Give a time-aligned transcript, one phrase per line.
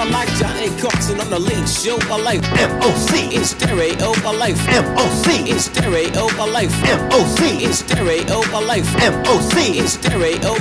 [0.00, 1.98] I like Johnny Carson on the link show.
[2.08, 2.40] my life.
[2.52, 3.92] MOC in stereo.
[4.00, 6.08] Over life, MOC in stereo.
[6.16, 8.24] Over life, MOC in stereo.
[8.32, 10.54] Over life, MOC in stereo.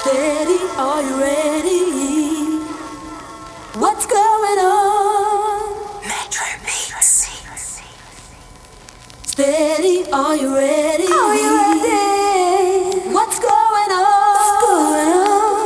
[0.00, 1.89] Steady, are you ready?
[9.40, 11.06] Betty, are you ready?
[11.06, 13.08] Are you ready?
[13.08, 14.34] What's going on?
[14.36, 15.62] What's going on?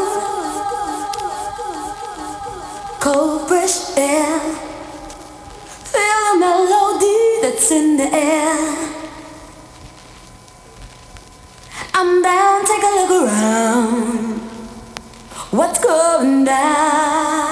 [3.00, 4.38] Cold fresh air.
[5.90, 8.56] Feel the melody that's in the air.
[11.94, 14.38] I'm down, take a look around.
[15.50, 17.43] What's going down?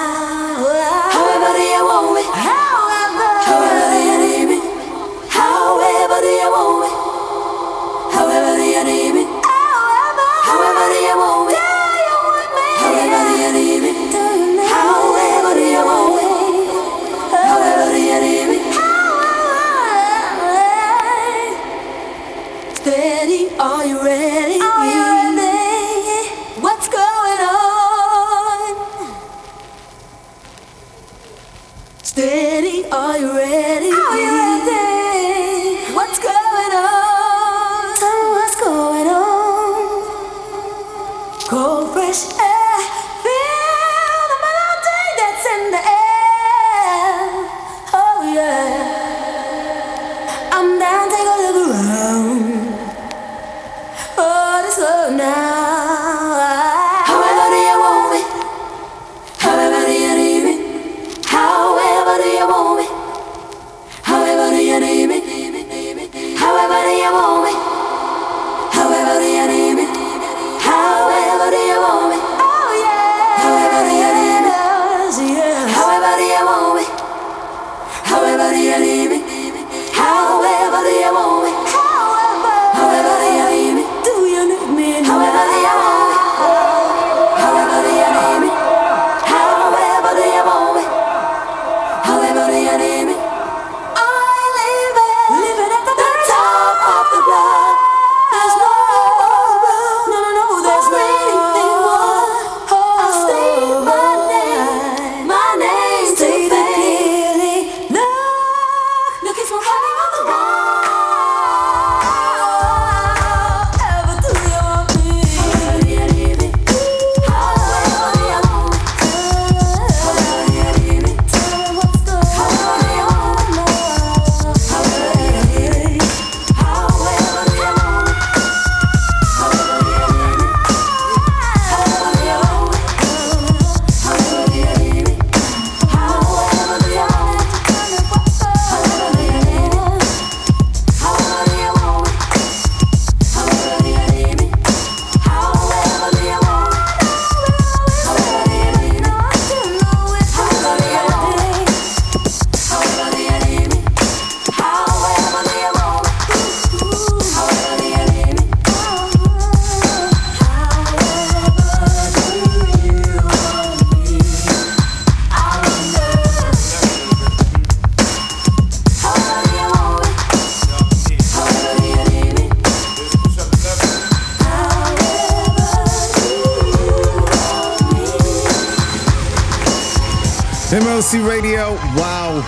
[180.73, 182.41] MOC Radio, wow.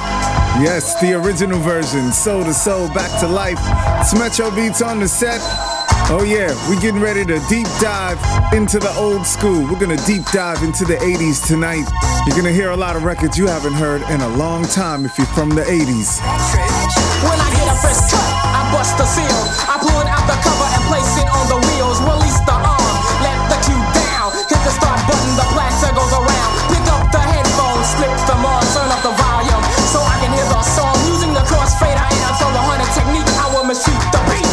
[0.57, 3.59] Yes, the original version, Soul II Soul, Back to Life.
[4.01, 5.37] It's Metro Beats on the set.
[6.09, 8.17] Oh yeah, we're getting ready to deep dive
[8.51, 9.61] into the old school.
[9.69, 11.85] We're gonna deep dive into the 80s tonight.
[12.25, 15.19] You're gonna hear a lot of records you haven't heard in a long time if
[15.19, 16.17] you're from the 80s.
[17.29, 19.37] When I get a first cut, I bust the seal.
[19.69, 22.01] I pull it out the cover and place it on the wheels.
[29.45, 29.65] triumph.
[29.91, 32.89] So I can hear the song using the crossfader and I throw from the hunter
[32.93, 33.27] technique.
[33.37, 34.44] I will mistreat the beat.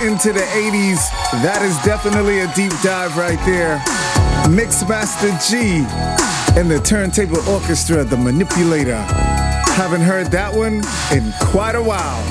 [0.00, 0.98] into the 80s.
[1.42, 3.78] That is definitely a deep dive right there.
[4.48, 5.84] Mixmaster Gee
[6.58, 8.96] and the Turntable Orchestra, The Manipulator.
[9.74, 12.22] Haven't heard that one in quite a while.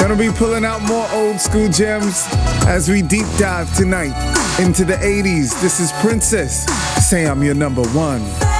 [0.00, 2.26] Gonna be pulling out more old school gems
[2.66, 4.14] as we deep dive tonight
[4.58, 5.60] into the 80s.
[5.60, 6.64] This is Princess.
[7.06, 8.51] Say I'm your number one.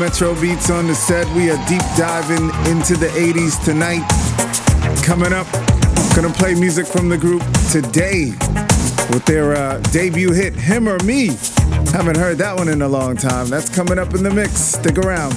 [0.00, 1.26] Metro Beats on the set.
[1.36, 4.00] We are deep diving into the 80s tonight.
[5.04, 5.46] Coming up,
[6.16, 8.30] gonna play music from the group today
[9.12, 11.26] with their uh, debut hit, Him or Me.
[11.92, 13.48] Haven't heard that one in a long time.
[13.48, 14.52] That's coming up in the mix.
[14.52, 15.34] Stick around.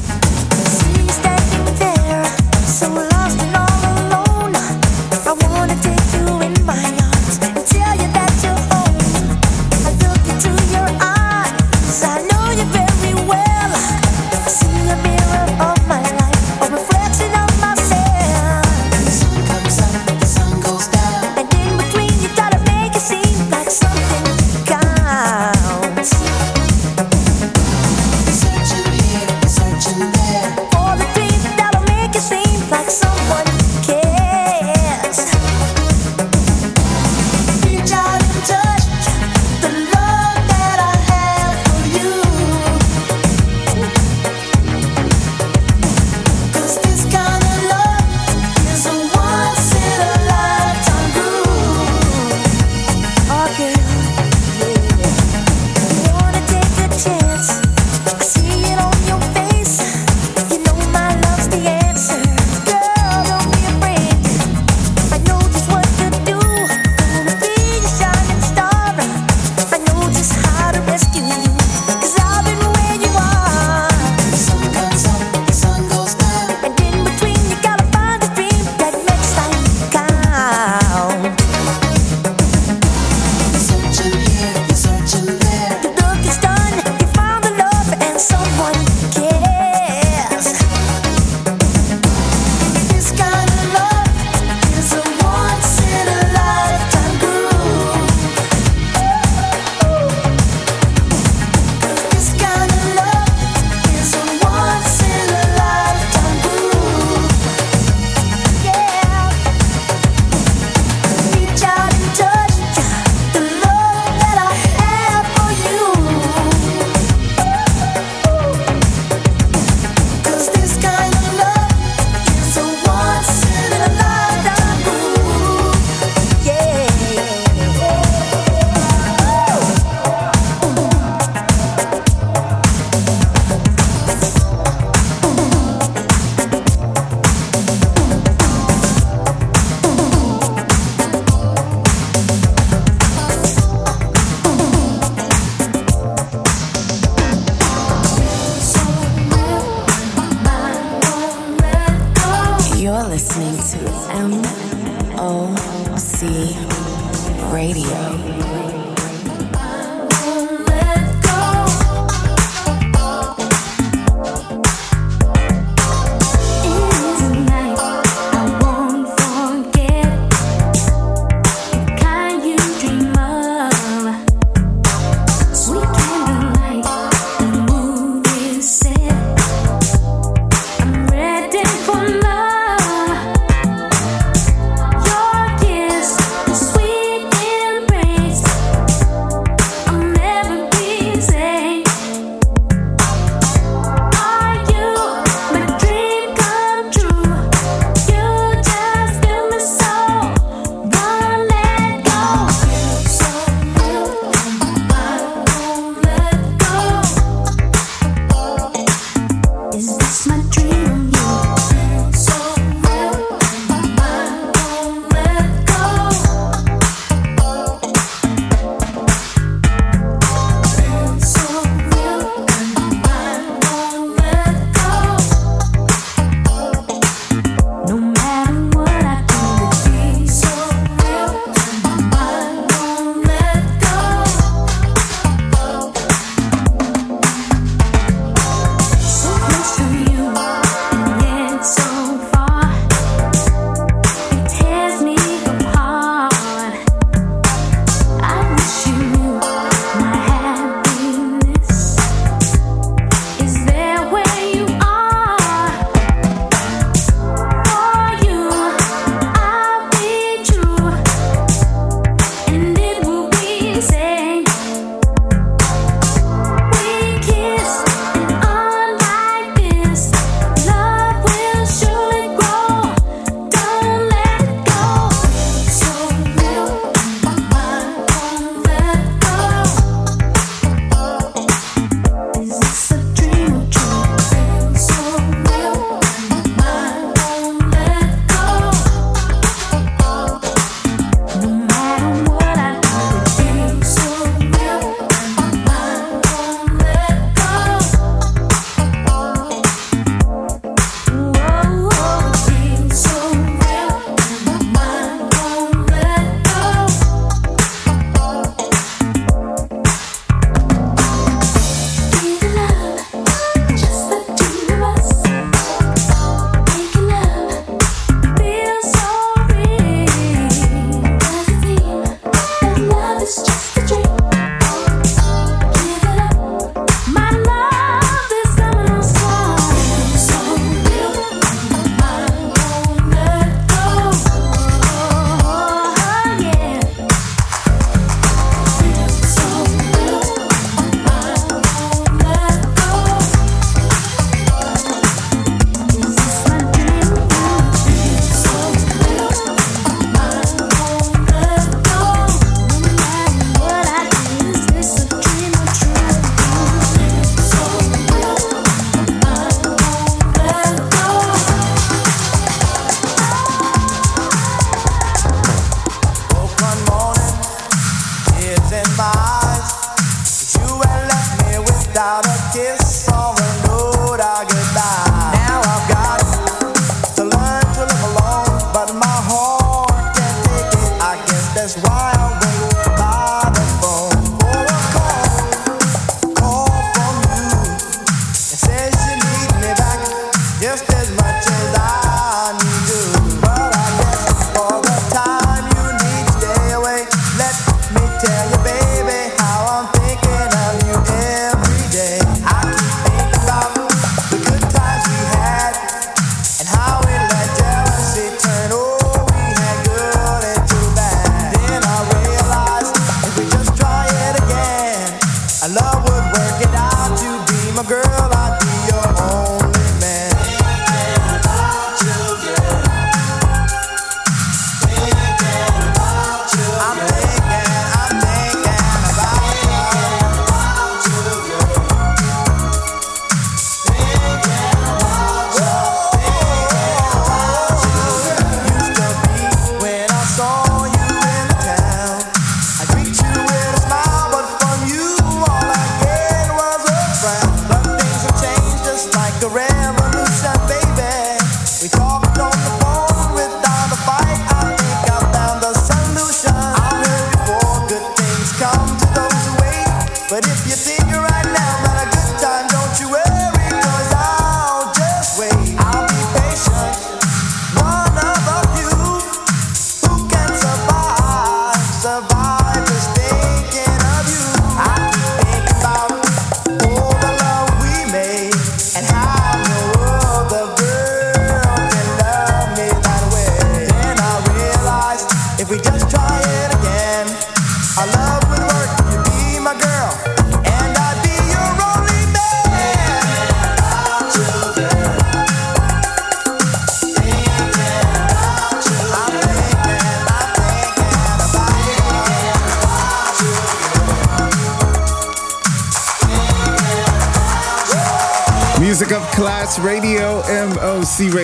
[157.52, 158.53] Radio.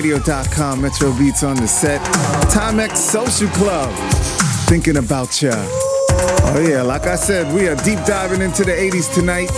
[0.10, 2.02] MOCRadio.com, Metro Beats on the set,
[2.52, 3.94] Timex Social Club,
[4.68, 5.52] thinking about ya.
[5.54, 9.52] Oh yeah, like I said, we are deep diving into the 80s tonight,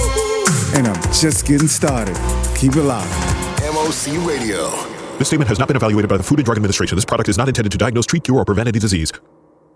[0.75, 2.15] and I'm just getting started.
[2.57, 3.09] Keep it locked.
[3.61, 4.69] MOC Radio.
[5.17, 6.97] This statement has not been evaluated by the Food and Drug Administration.
[6.97, 9.11] This product is not intended to diagnose, treat, cure, or prevent any disease.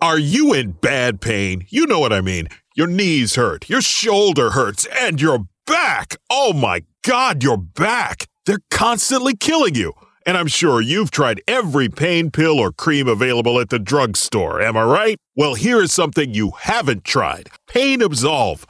[0.01, 1.65] Are you in bad pain?
[1.69, 2.49] You know what I mean.
[2.75, 6.17] Your knees hurt, your shoulder hurts, and your back.
[6.29, 8.27] Oh my God, your back.
[8.45, 9.93] They're constantly killing you.
[10.27, 14.75] And I'm sure you've tried every pain pill or cream available at the drugstore, am
[14.75, 15.17] I right?
[15.35, 18.65] Well, here is something you haven't tried Pain Absolve.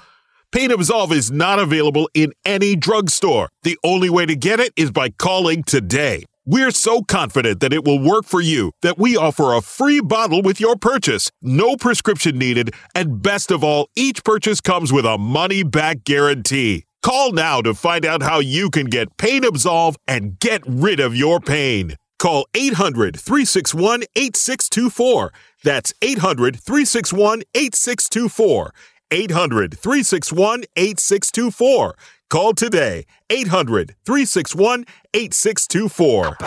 [0.51, 3.49] Pain Absolve is not available in any drugstore.
[3.63, 6.25] The only way to get it is by calling today.
[6.45, 10.41] We're so confident that it will work for you that we offer a free bottle
[10.41, 15.17] with your purchase, no prescription needed, and best of all, each purchase comes with a
[15.17, 16.85] money back guarantee.
[17.05, 21.15] Call now to find out how you can get Pain Absolve and get rid of
[21.15, 21.97] your pain.
[22.17, 25.31] Call 800 361 8624.
[25.63, 28.73] That's 800 361 8624.
[29.11, 31.95] 800 361 8624.
[32.31, 36.37] Call today 800 361 8624.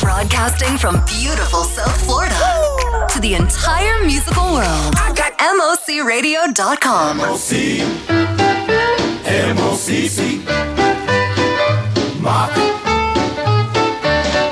[0.00, 4.96] Broadcasting from beautiful South Florida to the entire musical world.
[5.38, 7.20] MOCRadio.com.
[9.72, 10.44] M-O-C-C
[12.20, 12.52] Mock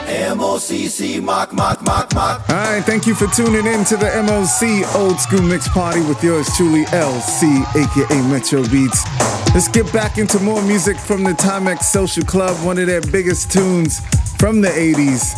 [0.09, 4.95] M-O-C-C Mock, mock, mock, mock All right, thank you for tuning in to the MOC
[4.97, 9.05] Old School Mix Party with yours truly, LC, aka Metro Beats.
[9.53, 13.53] Let's get back into more music from the Timex Social Club, one of their biggest
[13.53, 14.01] tunes
[14.39, 15.35] from the 80s.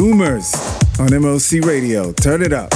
[0.00, 0.54] Rumors
[0.98, 2.10] on MOC Radio.
[2.14, 2.72] Turn it up.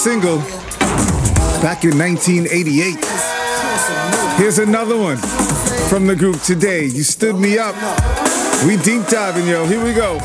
[0.00, 0.38] single
[1.60, 3.04] back in 1988.
[4.40, 5.18] Here's another one
[5.90, 6.86] from the group today.
[6.86, 7.74] You stood me up.
[8.64, 9.66] We deep diving, yo.
[9.66, 10.18] Here we go.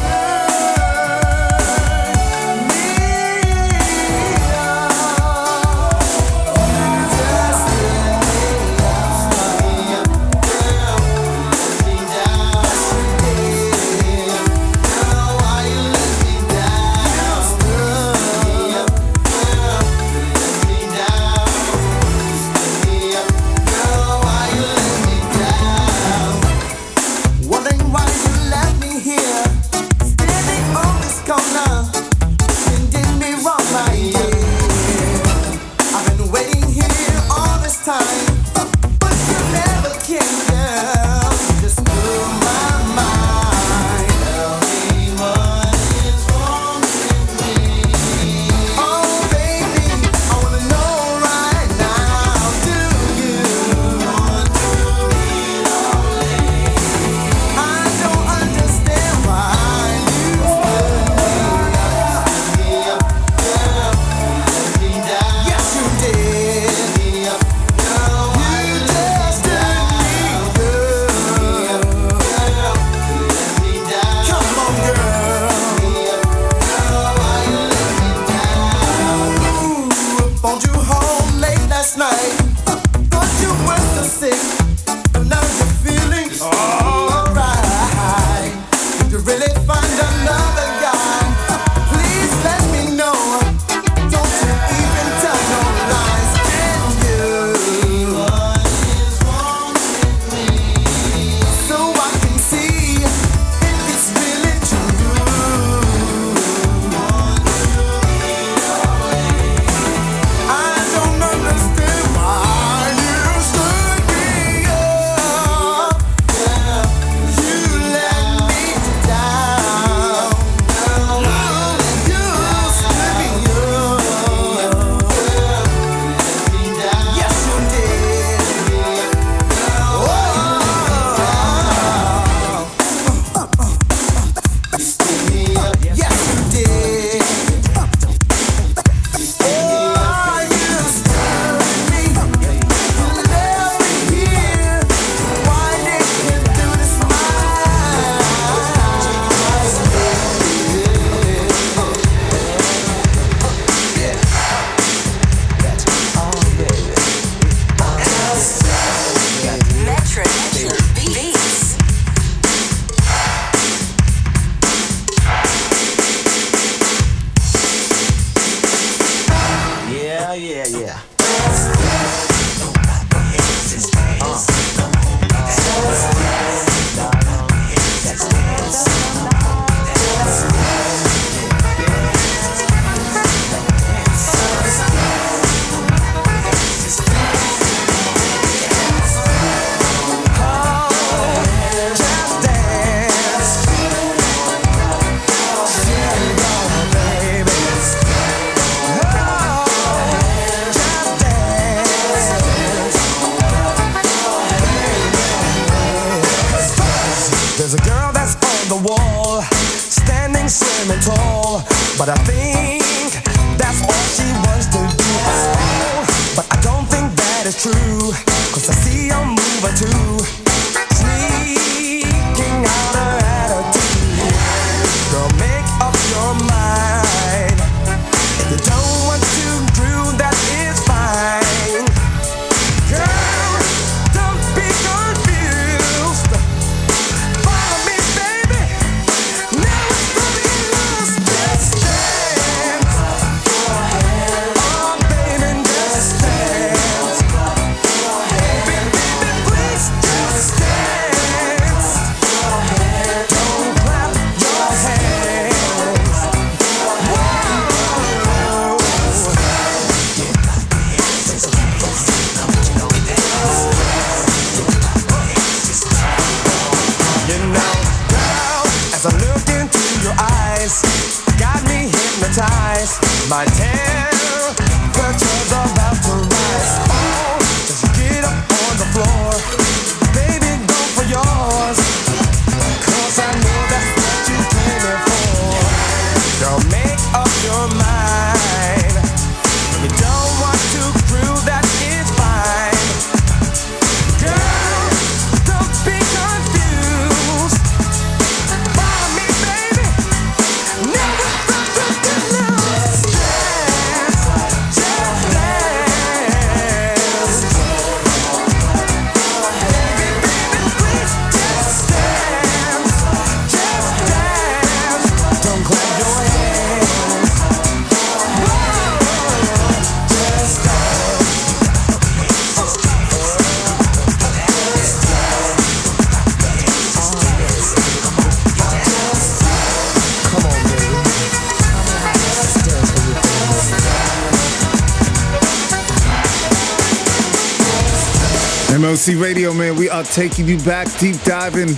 [338.96, 341.76] MOC Radio, man, we are taking you back, deep diving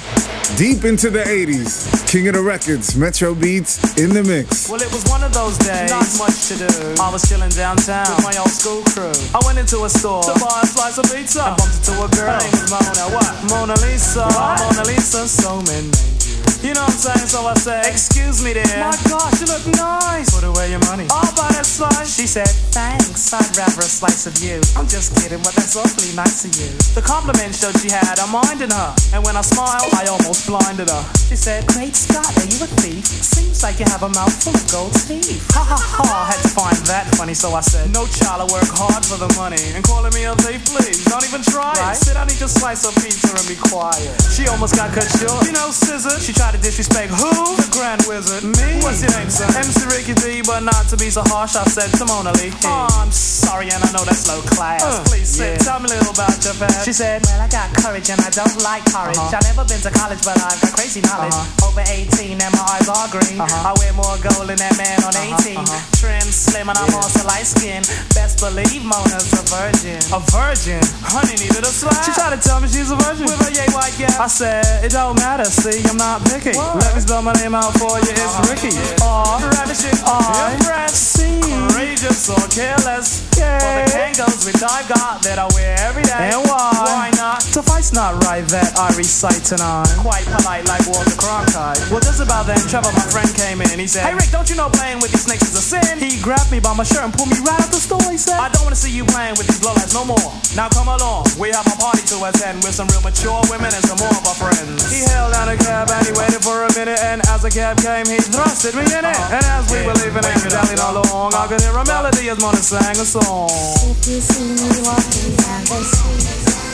[0.56, 2.08] deep into the 80s.
[2.08, 4.70] King of the Records, Metro Beats in the mix.
[4.70, 6.70] Well, it was one of those days, not much to do.
[7.02, 9.12] I was chilling downtown with my old school crew.
[9.34, 12.08] I went into a store to buy a slice of pizza and bumped into a
[12.14, 12.32] girl.
[12.32, 13.06] Her name was Mona.
[13.18, 13.34] What?
[13.50, 14.24] Mona Lisa.
[14.24, 14.62] What?
[14.62, 16.17] Mona Lisa, so many.
[16.66, 17.28] You know what I'm saying?
[17.30, 18.66] So I said, Excuse me, dear.
[18.82, 20.34] My gosh, you look nice.
[20.34, 21.06] Put away your money.
[21.14, 22.18] I'll buy that slice.
[22.18, 23.30] She said, Thanks.
[23.30, 24.58] I'd rather a slice of you.
[24.74, 26.70] I'm just kidding, but that's awfully nice of you.
[26.98, 28.92] The compliment showed she had a mind in her.
[29.14, 31.04] And when I smiled, I almost blinded her.
[31.30, 33.06] She said, Great Scott, are you a thief?
[33.06, 35.46] Seems like you have a mouth full of gold teeth.
[35.54, 36.06] Ha ha ha.
[36.10, 39.22] I had to find that funny, so I said, No child, I work hard for
[39.22, 39.62] the money.
[39.78, 41.06] And calling me a thief, please.
[41.06, 41.94] Don't even try right?
[41.94, 42.02] it.
[42.02, 44.10] Sit down, eat your slice of pizza and be quiet.
[44.34, 45.46] She almost got cut short.
[45.46, 46.18] You know, scissor.
[46.18, 47.32] She tried to disrespect who?
[47.58, 48.44] The Grand Wizard.
[48.44, 48.80] Me?
[48.84, 49.50] What's your name, son?
[49.58, 52.54] MC Ricky D, but not to be so harsh, I said Simona Lee.
[52.64, 54.84] Oh, I'm sorry, and I know that's low class.
[54.84, 55.66] Uh, Please sit, yeah.
[55.66, 56.86] tell me a little about your past.
[56.86, 59.18] She said, Well, I got courage and I don't like courage.
[59.18, 59.36] Uh-huh.
[59.36, 61.34] I've never been to college, but I've got crazy knowledge.
[61.34, 61.68] Uh-huh.
[61.68, 63.40] Over 18 and my eyes are green.
[63.40, 63.70] Uh-huh.
[63.70, 65.42] I wear more gold than that man on uh-huh.
[65.44, 65.58] 18.
[65.58, 65.98] Uh-huh.
[65.98, 67.02] Trim, slim, and I'm yeah.
[67.02, 67.82] also light skin.
[68.14, 70.00] Best believe Mona's a virgin.
[70.14, 70.84] A virgin?
[71.04, 72.04] Honey needed a slap.
[72.06, 74.16] She tried to tell me she's a virgin with a yay white gap.
[74.20, 76.58] I said, It don't matter, see, I'm not picky.
[76.58, 76.76] What?
[76.78, 78.10] Let me spell my name out for you.
[78.10, 78.50] It's.
[78.50, 78.76] Ricky.
[79.04, 79.40] R.
[79.40, 79.98] Ravishing.
[80.06, 80.54] R.
[80.54, 81.42] Impressive.
[81.70, 83.27] Courageous or careless.
[83.38, 83.62] Yeah.
[83.62, 86.34] For the Kangols which I've got that I wear every day.
[86.34, 86.72] And why?
[86.88, 87.44] Why not?
[87.44, 89.92] Suffice not right that I recite tonight.
[90.00, 91.78] Quite polite like Walter Cronkite.
[91.92, 93.76] Well, just about then, Trevor, my friend, came in.
[93.76, 96.00] He said, Hey Rick, don't you know playing with these snakes is a sin?
[96.00, 98.02] He grabbed me by my shirt and pulled me right out the store.
[98.10, 100.32] He said, I don't want to see you playing with these lowlights no more.
[100.56, 101.28] Now come along.
[101.36, 104.24] We have a party to attend with some real mature women and some more of
[104.26, 104.88] our friends.
[104.90, 107.78] He held down a cab and he waited for a minute and as the cab
[107.84, 109.12] came, he thrusted me in it.
[109.12, 109.36] Uh-huh.
[109.36, 109.92] And as we yeah.
[109.92, 113.27] were leaving and dallying along, I could hear a melody as Mona sang a song.
[113.30, 116.28] If you see me walking down the street,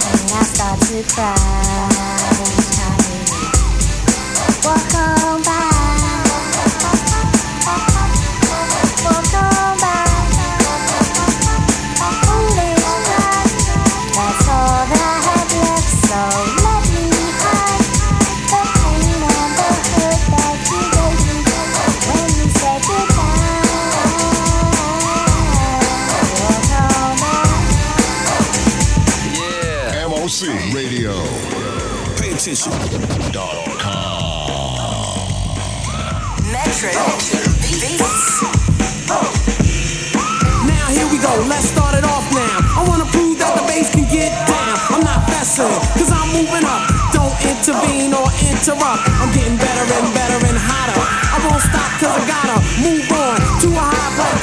[0.06, 1.34] and I start to cry,
[4.64, 6.03] walk on by.
[32.44, 32.72] Attention.
[36.52, 36.92] Metro
[37.64, 38.44] Beats.
[40.68, 42.60] Now here we go, let's start it off now.
[42.76, 44.76] I wanna prove that the bass can get down.
[44.92, 46.84] I'm not fessing, cause I'm moving up.
[47.16, 49.08] Don't intervene or interrupt.
[49.24, 51.00] I'm getting better and better and hotter.
[51.00, 52.43] I won't stop cause I gotta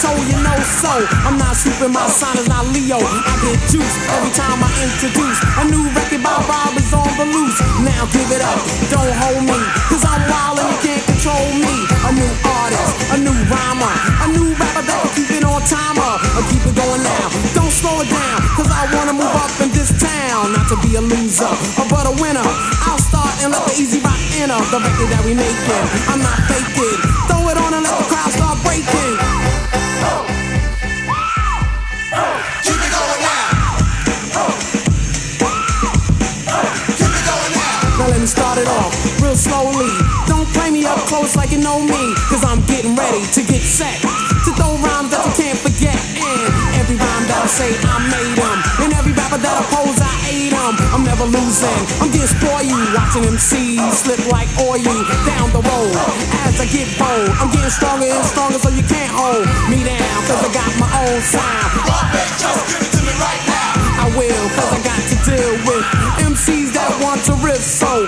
[0.00, 0.92] plateau, you know so.
[1.28, 2.96] I'm not swooping, my sign is not Leo.
[2.96, 7.26] I get juice every time I introduce a new record by Bob is on the
[7.28, 7.60] loose.
[7.84, 9.60] Now give it up, don't hold me,
[9.92, 11.74] cause I'm wild and you can't control me.
[12.08, 13.94] A new artist, a new rhymer,
[14.24, 16.12] a new rapper that can keep it on timer.
[16.16, 19.68] I keep it going now, don't slow it down, cause I wanna move up in
[19.76, 20.56] this town.
[20.56, 21.52] Not to be a loser,
[21.92, 22.46] but a winner.
[22.88, 25.84] I'll start and let the easy rock enter the record that we making.
[26.08, 27.19] I'm not faking,
[41.20, 44.00] up like you know me, cause I'm getting ready to get set.
[44.00, 45.96] To throw rhymes that you can't forget.
[46.16, 46.40] And
[46.80, 48.56] every rhyme that I say, I made them.
[48.80, 50.74] And every rapper that I pose, I ate them.
[50.96, 52.32] I'm never losing, I'm getting
[52.72, 54.80] you, Watching MCs slip like oil
[55.28, 55.92] down the road.
[56.48, 60.16] As I get bold, I'm getting stronger and stronger so you can't hold me down,
[60.24, 61.68] cause I got my own sound.
[62.40, 63.70] just give it to me right now.
[64.00, 65.84] I will, cause I got to deal with
[66.32, 67.60] MCs that want to riff.
[67.60, 67.99] So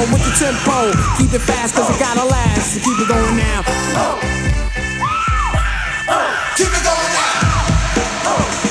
[0.00, 0.92] on with the tempo.
[1.18, 2.74] Keep it fast, cause it gotta last.
[2.74, 3.62] So keep it going now.
[6.56, 8.69] Keep it going now.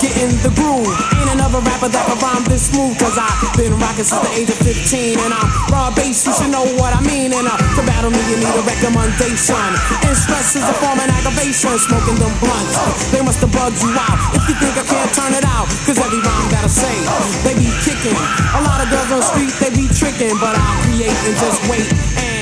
[0.00, 0.88] Get in the groove.
[1.20, 4.50] Ain't another rapper that can rhyme this smooth Cause I've been rocking since the age
[4.50, 7.82] of 15 And I'm raw bass, you should know what I mean And uh, to
[7.84, 9.68] battle me you need a recommendation.
[10.04, 12.76] And stress is a form of aggravation Smoking them blunts,
[13.12, 15.98] they must have bugged you out If you think I can't turn it out Cause
[16.00, 16.96] every rhyme that I say,
[17.44, 18.16] they be kicking.
[18.56, 21.58] A lot of girls on the street, they be tricking But I create and just
[21.68, 21.88] wait
[22.20, 22.33] And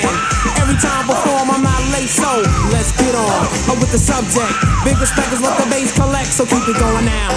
[0.59, 2.43] Every time before, I'm not late, so
[2.73, 3.47] let's get on.
[3.71, 4.55] I'm with the subject.
[4.85, 7.31] Big respect is what the bass collects, so keep it going now.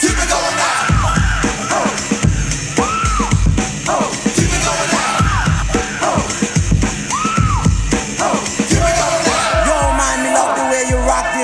[0.00, 0.78] Keep it going now.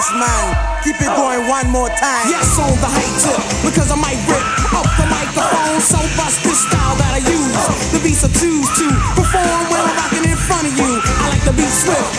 [0.07, 0.57] Man.
[0.85, 2.31] Keep it going one more time.
[2.31, 5.81] Yes, on the high tip, because I might rip up the microphone.
[5.83, 7.96] So bust this style that I use.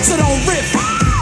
[0.03, 0.63] So don't rip.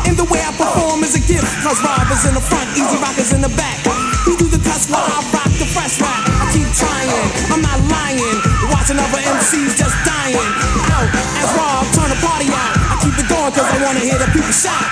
[0.06, 3.34] And the way I perform is a gift, cause robbers in the front, easy rockers
[3.34, 3.82] in the back.
[4.28, 6.22] We do the cuts while I rock the fresh rap.
[6.42, 7.10] I keep trying,
[7.50, 8.38] I'm not lying.
[8.70, 10.50] Watching other MCs just dying.
[10.94, 11.10] Out
[11.42, 12.74] as Rob, turn the party out.
[12.94, 14.86] I keep it going cause I wanna hear the people shout.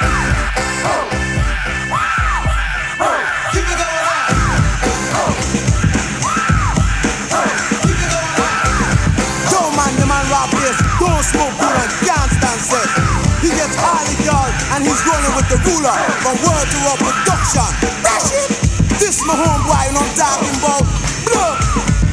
[11.24, 12.32] Smoke cool and can't
[12.68, 13.03] stand.
[13.54, 15.93] He gets highly done and he's rolling with the ruler
[16.26, 17.70] from word to world production.
[18.01, 18.34] That's.
[18.97, 20.82] This my homeboy and I'm talking about
[21.30, 21.62] blood,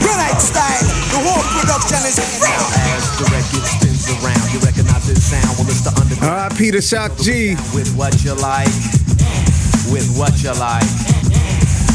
[0.05, 0.85] granite style.
[0.85, 2.67] The whole production is real.
[2.93, 5.49] As the record spins around, you recognize this sound.
[5.57, 6.29] Well, it's the underground.
[6.29, 7.57] Alright, Peter Shock G.
[7.73, 8.69] With what you like,
[9.89, 10.85] with what you like.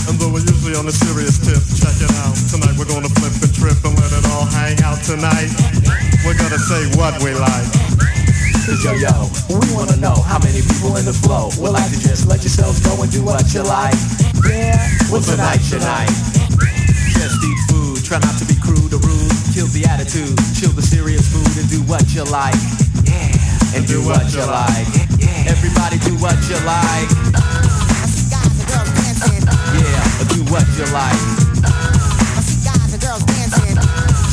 [0.10, 2.34] And though we're usually on a serious tip, check it out.
[2.50, 5.54] Tonight we're gonna flip and trip and let it all hang out tonight.
[6.26, 7.95] We're gonna say what we like.
[8.66, 9.13] Cause yo yo,
[9.45, 12.82] we wanna know how many people in the flow would like to just let yourselves
[12.82, 13.93] go and do what you like.
[14.41, 14.82] Yeah,
[15.13, 16.09] well tonight's your tonight?
[17.13, 19.30] Just eat food, try not to be crude or rude.
[19.53, 22.57] Kill the attitude, chill the serious mood and do what you like.
[23.05, 24.89] Yeah, and do what you like.
[25.45, 27.05] Everybody do what you like.
[29.78, 31.22] Yeah, do what you like.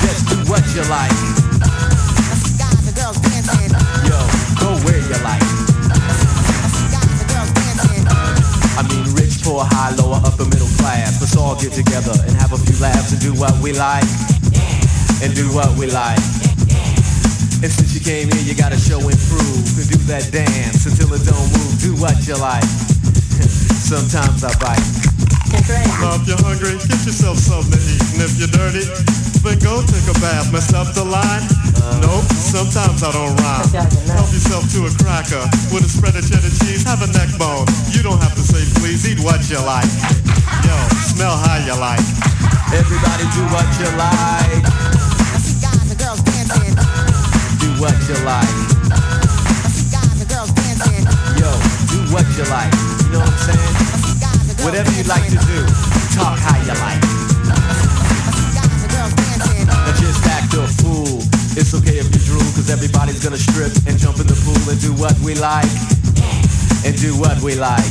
[0.01, 1.41] Just do what you like.
[4.63, 5.43] Go where you like.
[8.79, 11.19] I mean, rich, poor, high, lower, upper, middle class.
[11.21, 14.07] Let's all get together and have a few laughs and do what we like.
[15.23, 16.23] And do what we like.
[17.63, 21.15] And since you came here, you gotta show and prove and do that dance until
[21.15, 21.73] it don't move.
[21.79, 22.65] Do what you like.
[23.91, 25.01] Sometimes I bite.
[26.00, 28.03] Now if you're hungry, get yourself something to eat.
[28.16, 28.84] And if you're dirty,
[29.44, 30.53] then go take a bath.
[30.53, 31.44] Mess up the line?
[32.00, 33.68] Nope, sometimes I don't rhyme.
[34.11, 35.42] Help yourself to a cracker
[35.74, 36.82] with a spread of cheddar cheese.
[36.86, 37.66] Have a neck bone.
[37.90, 39.05] You don't have to say please.
[39.07, 39.88] Eat what you like.
[40.64, 40.76] Yo,
[41.14, 42.03] smell how you like.
[42.72, 44.62] Everybody do what you like.
[47.61, 48.57] Do what you like.
[51.36, 51.50] Yo,
[51.92, 52.72] do what you like.
[53.05, 54.01] You know what I'm saying?
[54.63, 55.59] Whatever you like to do,
[56.15, 57.03] talk how you like.
[59.67, 61.19] Now just act a fool.
[61.59, 64.79] It's okay if you drool, cause everybody's gonna strip and jump in the pool and
[64.79, 65.67] do what we like.
[66.87, 67.83] And do what we like.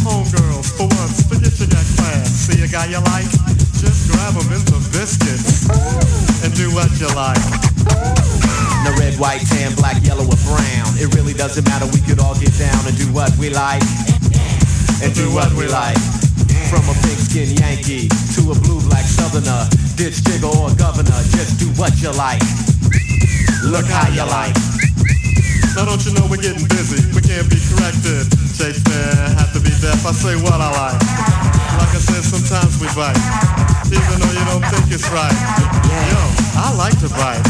[0.00, 2.48] Homegirls, for once, forget you got class.
[2.48, 3.28] See a guy you like?
[3.84, 5.68] Just grab him into biscuits
[6.40, 7.40] and do what you like.
[8.80, 10.88] No red, white, tan, black, yellow, or brown.
[10.96, 13.84] It really doesn't matter, we could all get down and do what we like.
[15.00, 15.96] And do what we like.
[16.68, 19.64] From a pink skin Yankee to a blue black southerner,
[19.96, 22.44] ditch digger or governor, just do what you like.
[23.64, 24.52] Look how you like.
[25.72, 27.00] Now don't you know we're getting busy?
[27.16, 28.28] We can't be corrected.
[28.52, 30.04] Shakespeare have to be deaf.
[30.04, 31.00] I say what I like.
[31.80, 33.16] Like I said, sometimes we bite,
[33.88, 35.36] even though you don't think it's right.
[36.12, 36.20] Yo,
[36.60, 37.40] I like to bite.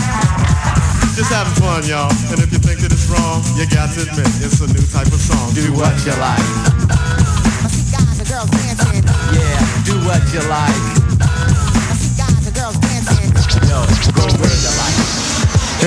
[1.18, 2.14] Just having fun, y'all.
[2.30, 5.10] And if you think that it's wrong, you got to admit it's a new type
[5.10, 5.50] of song.
[5.52, 7.09] Do what you like.
[10.10, 10.74] What you like.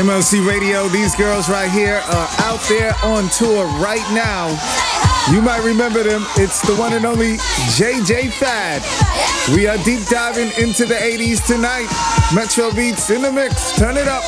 [0.02, 4.48] MOC Radio, these girls right here are out there on tour right now.
[5.30, 6.26] You might remember them.
[6.38, 7.36] It's the one and only
[7.76, 8.82] JJ Fad.
[9.54, 11.90] We are deep diving into the 80s tonight.
[12.34, 13.78] Metro Beats in the mix.
[13.78, 14.24] Turn it up.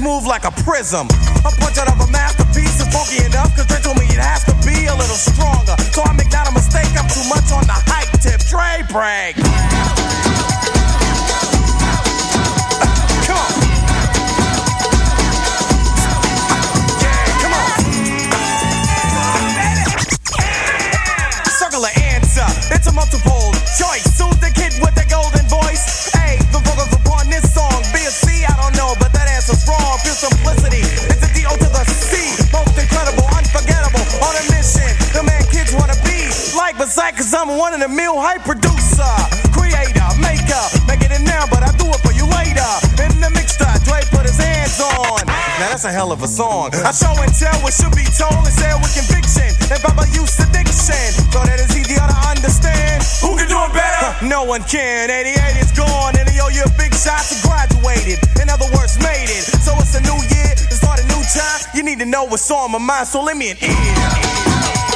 [0.00, 1.06] Smooth like a prism.
[1.44, 2.80] I'm punching up a masterpiece.
[2.80, 3.52] It's funky enough.
[3.54, 5.76] Cause they told me it has to be a little stronger.
[5.92, 6.88] So I make not a mistake.
[6.96, 8.40] I'm too much on the hype tip.
[8.48, 8.80] Dre
[21.80, 22.44] of answer.
[22.74, 24.04] It's a multiple choice.
[24.16, 24.89] Soon the kid with
[29.66, 30.82] but simplicity.
[31.10, 32.16] It's a to the C.
[32.52, 34.04] Most incredible, unforgettable.
[34.22, 36.28] On a mission, the man kids wanna be.
[36.56, 39.39] Like Beside, cause I'm one in a mill hype producer.
[45.60, 46.72] Now that's a hell of a song.
[46.72, 49.52] I show and tell what should be told and say with conviction.
[49.68, 53.04] If I'm a use addiction, so that it's easier to understand.
[53.20, 54.24] Who can do it better?
[54.24, 55.12] No one can.
[55.12, 58.24] 88 is gone, and they owe you a big shot to graduated.
[58.40, 59.44] In other words, made it.
[59.60, 61.60] So it's a new year, to start a new time.
[61.76, 64.89] You need to know what's on my mind, so let me ear.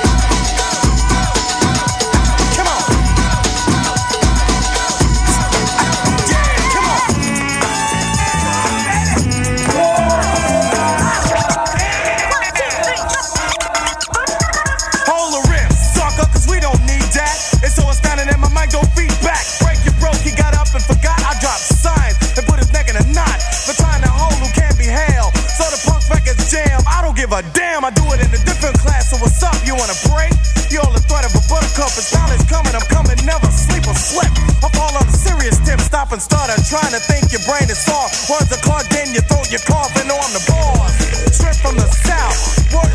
[27.35, 29.11] A damn, I do it in a different class.
[29.11, 29.59] So what's up?
[29.67, 30.31] You wanna break?
[30.71, 31.91] You all the threat of a buttercup.
[31.99, 34.31] It's time coming, I'm coming, never sleep or slip.
[34.63, 36.55] I fall on a serious tip, stop and stutter.
[36.71, 38.31] Trying to think your brain is soft.
[38.31, 40.07] Words are clogged in your throat, you're coughing.
[40.07, 40.95] Know I'm the boss.
[41.35, 42.71] Straight from the south.
[42.71, 42.95] Word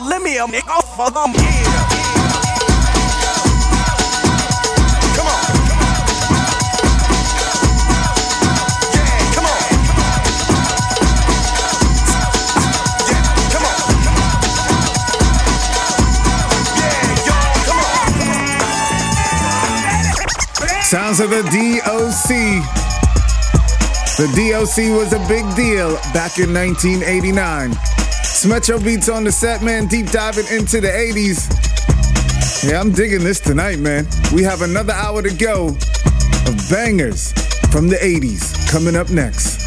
[0.00, 0.08] fear.
[0.08, 1.32] Let me a off of them
[5.14, 5.44] come on.
[20.82, 22.28] Sounds of the DOC.
[24.16, 28.03] The DOC was a big deal back in 1989.
[28.44, 31.48] Smetro Beats on the set, man, deep diving into the 80s.
[32.62, 34.06] Yeah, I'm digging this tonight, man.
[34.34, 37.32] We have another hour to go of bangers
[37.72, 39.62] from the 80s coming up next.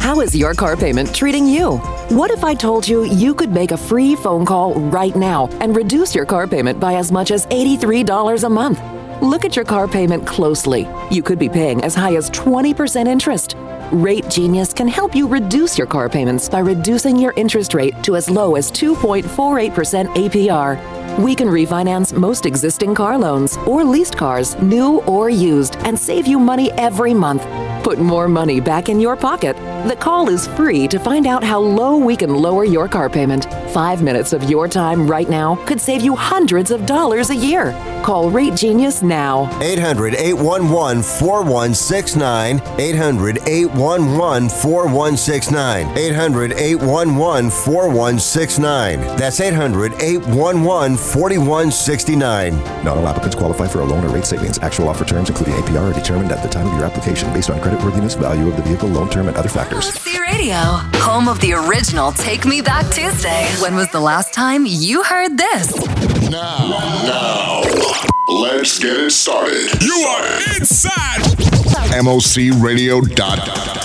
[0.00, 1.76] How is your car payment treating you?
[2.08, 5.76] What if I told you you could make a free phone call right now and
[5.76, 8.82] reduce your car payment by as much as $83 a month?
[9.22, 10.88] Look at your car payment closely.
[11.08, 13.54] You could be paying as high as 20% interest.
[13.92, 18.16] Rate Genius can help you reduce your car payments by reducing your interest rate to
[18.16, 19.70] as low as 2.48%
[20.14, 21.01] APR.
[21.18, 26.26] We can refinance most existing car loans or leased cars, new or used, and save
[26.26, 27.42] you money every month.
[27.84, 29.56] Put more money back in your pocket.
[29.88, 33.44] The call is free to find out how low we can lower your car payment.
[33.72, 37.72] Five minutes of your time right now could save you hundreds of dollars a year.
[38.04, 39.48] Call Rate Genius now.
[39.60, 42.62] 800 811 4169.
[42.78, 45.98] 800 811 4169.
[45.98, 49.00] 800 811 4169.
[49.16, 52.56] That's 800 811 4169.
[52.84, 54.58] Not all applicants qualify for a loan or rate savings.
[54.60, 57.58] Actual offer terms, including APR, are determined at the time of your application based on
[57.60, 59.92] creditworthiness, value of the vehicle, loan term, and other factors.
[59.92, 63.46] C Radio, home of the original Take Me Back Tuesday.
[63.60, 65.74] When was the last time you heard this?
[66.30, 66.68] Now,
[67.04, 67.62] now,
[68.28, 69.82] let's get it started.
[69.82, 70.24] You are
[70.56, 71.22] inside
[71.92, 73.81] MOCRadio.com.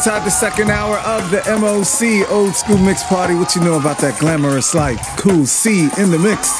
[0.00, 3.34] inside the second hour of the MOC Old School Mix Party.
[3.34, 4.98] What you know about that glamorous life?
[5.18, 6.56] Cool C in the mix.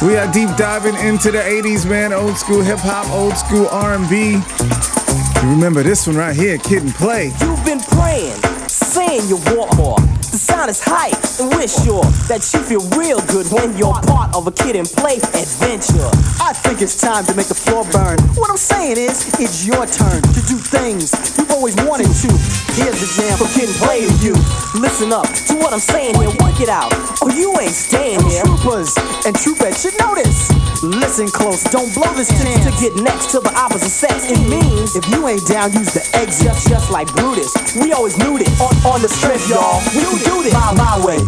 [0.00, 2.14] We are deep diving into the 80s, man.
[2.14, 4.40] Old school hip hop, old school R&B.
[4.40, 7.26] You remember this one right here, Kid and Play.
[7.44, 8.40] You've been praying,
[8.72, 10.00] saying you want more.
[10.32, 11.12] The sound is hype,
[11.44, 14.88] and we're sure that you feel real good when you're part of a kid and
[14.88, 16.08] play adventure.
[16.40, 18.16] I think it's time to make the floor burn.
[18.32, 22.30] What I'm saying is, it's your turn to do things you've always wanted to.
[22.78, 24.34] Here's the jam for kid and play to you.
[24.78, 28.46] Listen up to what I'm saying here, work it out, or you ain't staying here.
[28.46, 28.94] Troopers
[29.26, 30.54] and troopettes should know this.
[30.86, 34.30] Listen close, don't blow this chance to get next to the opposite sex.
[34.30, 37.50] It means if you ain't down, use the exit, just like Brutus.
[37.74, 38.48] We always knew this.
[38.62, 41.18] On, on the strip, y'all, we can do this my, my way.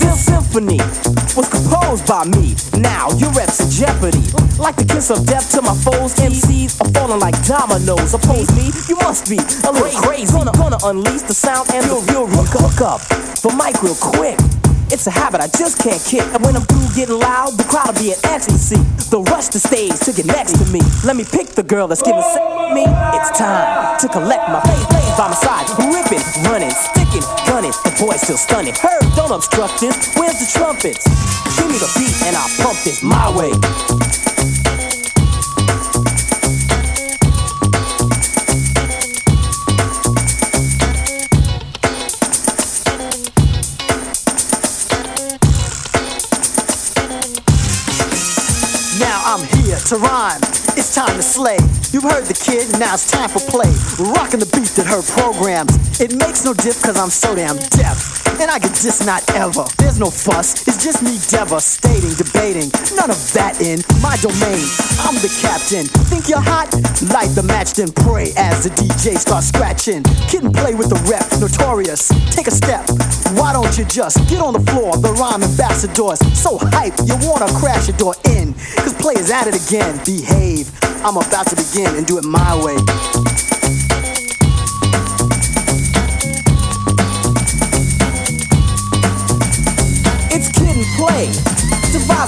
[0.00, 0.80] This symphony
[1.38, 2.58] was composed by me.
[2.82, 4.26] Now your reps in jeopardy.
[4.58, 8.12] Like the kiss of death to my foes, MCs are falling like dominoes.
[8.12, 10.26] Oppose me, you must be a little crazy.
[10.34, 12.26] Gonna, gonna unleash the sound and the fury.
[12.34, 13.00] Hook, hook up
[13.38, 14.34] for Mike real quick.
[14.90, 16.26] It's a habit I just can't kick.
[16.34, 18.82] And when I'm through getting loud, the crowd will be in ecstasy.
[19.06, 20.82] They'll rush the stage to get next to me.
[21.06, 22.26] Let me pick the girl that's giving
[22.74, 22.82] me.
[23.14, 25.70] It's time to collect my faith by my side.
[25.86, 26.74] Ripping, running,
[27.98, 28.74] boy's still stunning.
[28.74, 30.14] Heard, don't obstruct this.
[30.14, 31.04] Where's the trumpets?
[31.56, 33.50] Give me the beat and I'll pump this my way.
[48.98, 50.40] Now I'm here to rhyme.
[50.76, 51.77] It's time to slay.
[51.90, 53.72] You've heard the kid, now it's time for play.
[54.12, 56.00] Rocking the beat that her programs.
[56.00, 58.17] It makes no diff cause I'm so damn deaf.
[58.36, 59.64] And I get this not ever.
[59.78, 62.68] There's no fuss, it's just me devastating, debating.
[62.94, 64.64] None of that in my domain.
[65.02, 65.88] I'm the captain.
[66.12, 66.68] Think you're hot?
[67.10, 70.04] Light the match, then pray as the DJ starts scratching.
[70.28, 72.08] Kid and play with the rep, notorious.
[72.30, 72.84] Take a step.
[73.34, 74.96] Why don't you just get on the floor?
[74.96, 78.54] The rhyme ambassadors so hype you wanna crash your door in.
[78.76, 80.00] Cause players at it again.
[80.04, 80.70] Behave.
[81.04, 83.57] I'm about to begin and do it my way.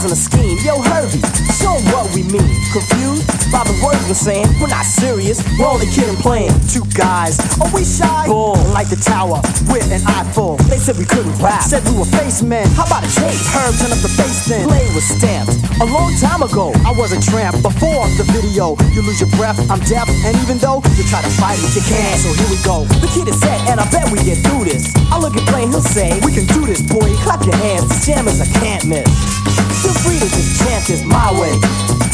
[0.01, 0.57] Devising a scheme.
[0.65, 1.21] Yo, Hurby,
[1.61, 2.57] show what we mean.
[2.73, 6.53] Confused by the word was saying, we're not serious, we're only kidding playing.
[6.69, 8.25] Two guys, are we shy?
[8.25, 10.57] Bull, like the tower, with an eye full.
[10.73, 12.65] They said we couldn't rap, said we were face men.
[12.73, 13.37] How about a tape?
[13.53, 14.69] Herb, turn up the face then.
[14.69, 15.53] Play was stamped.
[15.81, 17.61] A long time ago, I was a tramp.
[17.61, 21.33] Before the video, you lose your breath, I'm deaf, and even though you try to
[21.37, 22.17] fight it, you can't.
[22.17, 22.89] So here we go.
[23.05, 24.97] The kid is set, and I bet we get through this.
[25.13, 27.13] I look at Blaine, he'll say, we can do this, boy.
[27.21, 29.70] Clap your hands, this jam is a can't miss.
[30.03, 32.10] Free to just chant this my way.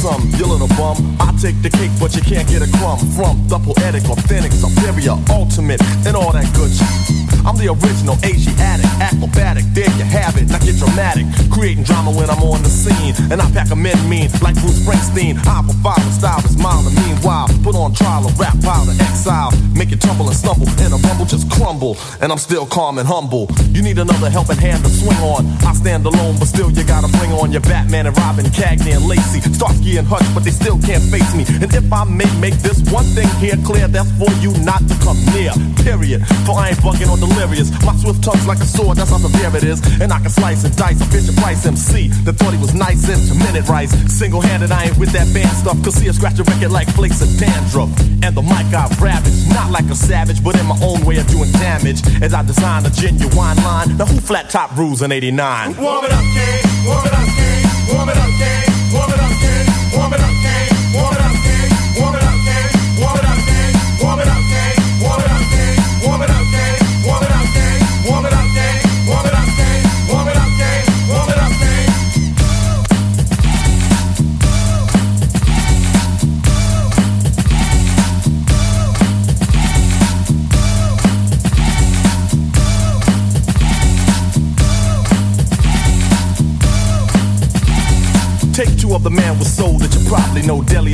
[0.00, 0.96] Some, you little bum.
[1.20, 5.16] I take the cake, but you can't get a crumb from the poetic, authentic, superior,
[5.28, 7.20] ultimate, and all that good shit.
[7.44, 9.64] I'm the original Asiatic, acrobatic.
[9.72, 10.48] There you have it.
[10.48, 13.96] Now get dramatic, creating drama when I'm on the scene, and I pack a men
[14.08, 15.36] mean like Bruce Springsteen.
[15.44, 18.92] I provide a style that's mild and meanwhile put on trial a rap pile to
[19.04, 21.96] exile, make it tumble and stumble, and a rumble just crumble.
[22.20, 23.48] And I'm still calm and humble.
[23.72, 25.48] You need another helping hand to swing on.
[25.64, 29.04] I stand alone, but still you gotta bring on your Batman and Robin, Cagney and
[29.08, 31.44] Lacey, Starsky and Hutch, but they still can't face me.
[31.62, 34.94] And if I may make this one thing here clear, that's for you not to
[35.02, 35.52] come near.
[35.82, 36.26] Period.
[36.46, 37.70] For I ain't bugging or delirious.
[37.84, 39.80] My swift tongue's like a sword, that's how severe it is.
[40.00, 43.08] And I can slice and dice a Fisher Price MC that thought he was nice
[43.08, 43.92] into minute rice.
[44.12, 45.82] Single handed, I ain't with that band stuff.
[45.82, 47.90] Cause see, a scratch a record like flakes of dandruff.
[48.22, 51.26] And the mic I ravage, not like a savage, but in my own way of
[51.28, 52.00] doing damage.
[52.22, 53.96] As I design a genuine line.
[53.96, 55.76] Now who flat top rules in 89?
[55.76, 56.86] Warm it up, King.
[56.86, 57.94] Warm it up, King.
[57.94, 58.94] Warm it up, King.
[58.94, 59.69] Warm it up, King.
[59.92, 60.39] Warm it up,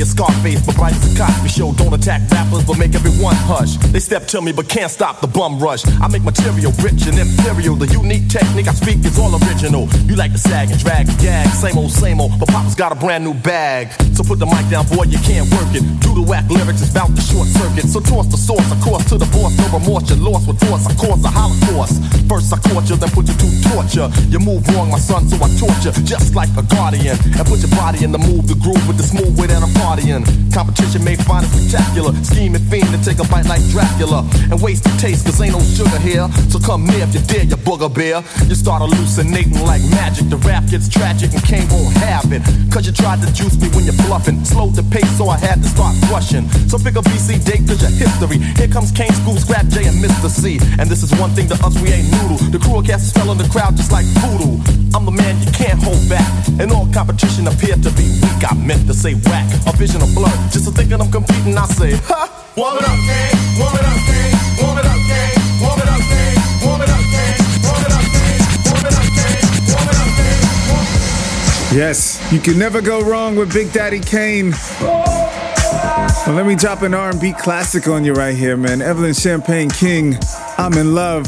[0.01, 1.73] or Scarface, but bright as a Cosby show.
[1.73, 3.77] Don't attack rappers, but make everyone hush.
[3.91, 5.85] They step to me, but can't stop the bum rush.
[6.01, 7.75] I make material rich and imperial.
[7.75, 9.87] The unique technique I speak is all original.
[10.05, 11.47] You like to sag and drag and gag.
[11.49, 13.89] Same old, same old, but Papa's got a brand new bag.
[14.13, 15.83] So put the mic down, boy, you can't work it.
[16.01, 17.89] Do the whack lyrics is bout to short circuit.
[17.89, 19.57] So toss the source, of course, to the boss.
[19.57, 20.85] No remorse, you're lost with force.
[20.85, 22.03] I cause a holocaust.
[22.29, 24.09] First I caught you, then put you to torture.
[24.29, 25.93] You move wrong, my son, so I torture.
[26.05, 27.17] Just like a guardian.
[27.33, 30.23] And put your body in the move, the groove with the smooth I'm partying.
[30.51, 32.11] Competition may find it spectacular.
[32.23, 34.27] Scheming fiend to take a bite like Dracula.
[34.51, 36.27] And waste the taste, cause ain't no sugar here.
[36.51, 38.19] So come near if you dare, you booger bear.
[38.51, 40.27] You start hallucinating like magic.
[40.27, 42.43] The rap gets tragic and Kane won't have it.
[42.67, 44.43] Cause you tried to juice me when you're bluffing.
[44.43, 46.49] Slowed the pace, so I had to start rushing.
[46.67, 48.43] So pick a BC date, cause your history.
[48.59, 50.59] Here comes Kane, Scoob, Scrap J, and Mister Cee.
[50.79, 52.41] And this is one thing to us, we ain't noodle.
[52.51, 54.59] The crew cast cats fell in the crowd just like voodoo.
[54.95, 56.25] I'm the man you can't hold back.
[56.59, 58.41] And all competition appeared to be weak.
[58.41, 59.45] I meant to say whack.
[59.69, 60.01] A vision.
[60.49, 62.25] Just to thinking I'm competing, I say, ha!
[62.57, 63.37] Warm it up, King.
[63.61, 64.33] Warm it up, King.
[64.57, 65.37] Warm it up, King.
[65.61, 66.33] Warm it up, King.
[66.65, 67.37] Warm it up, King.
[67.61, 68.41] Warm it up, King.
[68.65, 69.45] Warm it up, King.
[69.69, 71.77] Warm it up, King.
[71.77, 74.53] Yes, you can never go wrong with Big Daddy Kane.
[74.81, 78.81] Well, let me drop an R&B classic on you right here, man.
[78.81, 80.17] Evelyn Champagne King,
[80.57, 81.27] I'm in love.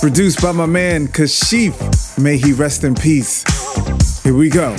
[0.00, 2.18] Produced by my man Kashif.
[2.18, 3.44] May he rest in peace.
[4.22, 4.74] Here we go.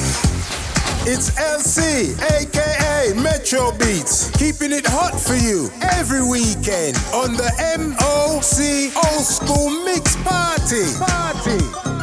[1.10, 8.94] It's LC, aka Metro Beats, keeping it hot for you every weekend on the MOC
[8.94, 10.84] Old School Mix Party.
[11.00, 11.97] Party.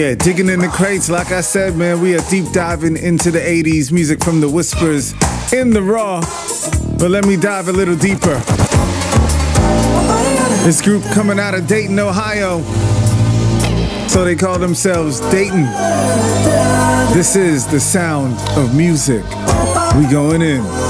[0.00, 1.10] Yeah, digging in the crates.
[1.10, 5.12] Like I said, man, we are deep diving into the 80s music from the whispers
[5.52, 6.22] in the raw.
[6.98, 8.40] But let me dive a little deeper.
[10.64, 12.62] This group coming out of Dayton, Ohio.
[14.08, 15.64] So they call themselves Dayton.
[17.12, 19.22] This is the sound of music.
[19.98, 20.89] We going in.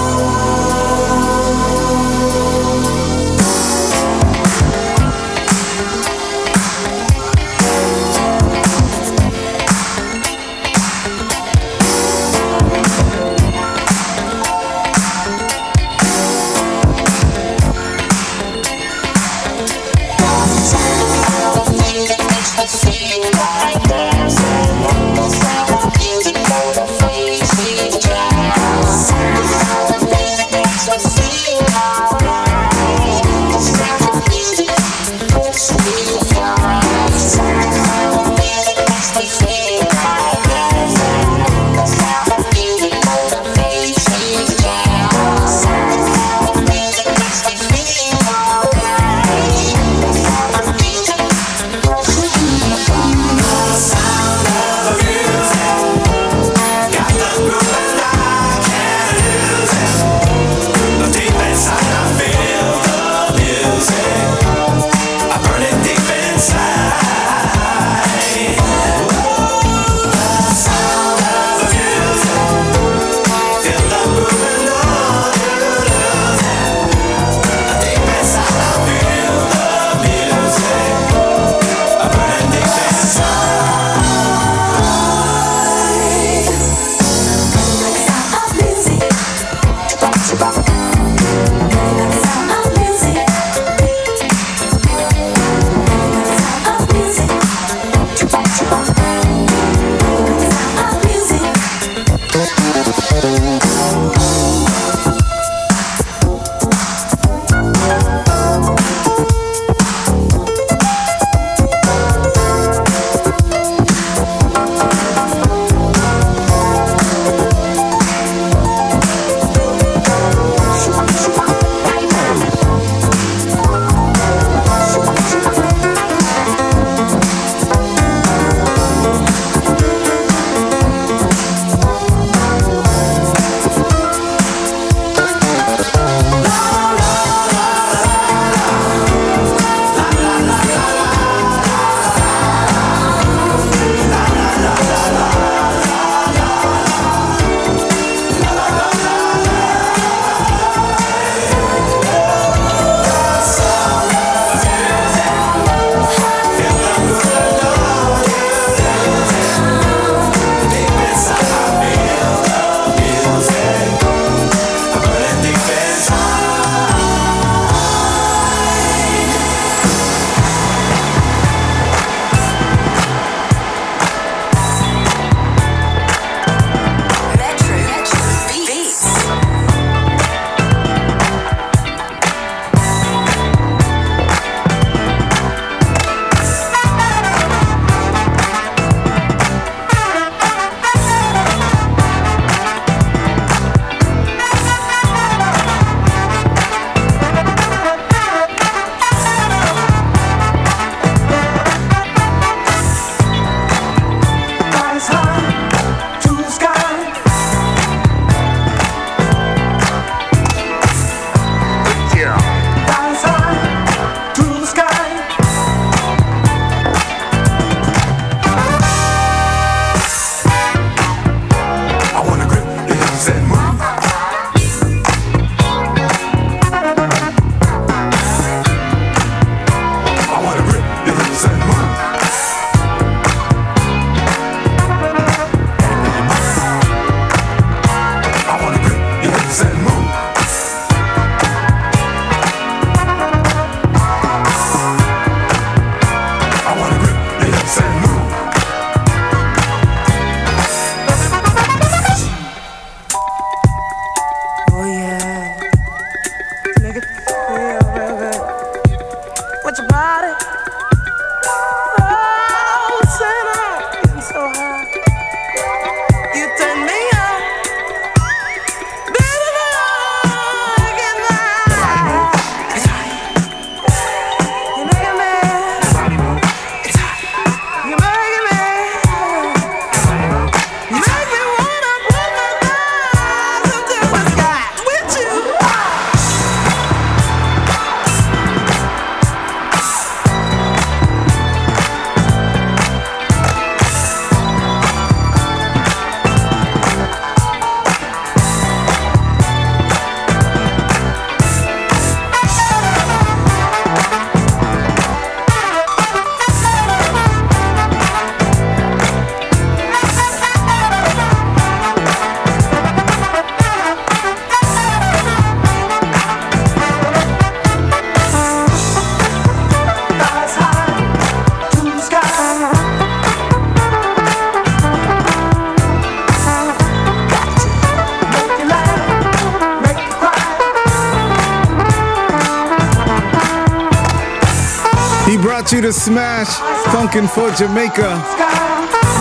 [335.81, 336.48] To Smash
[336.93, 338.20] Funkin' for Jamaica.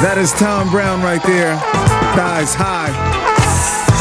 [0.03, 1.56] That is Tom Browne right there.
[2.19, 2.91] Thighs high.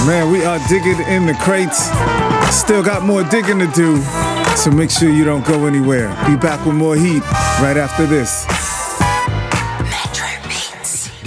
[0.04, 1.86] Man, we are digging in the crates.
[2.50, 4.02] Still got more digging to do.
[4.56, 6.08] So make sure you don't go anywhere.
[6.26, 7.22] Be back with more heat
[7.62, 8.44] right after this.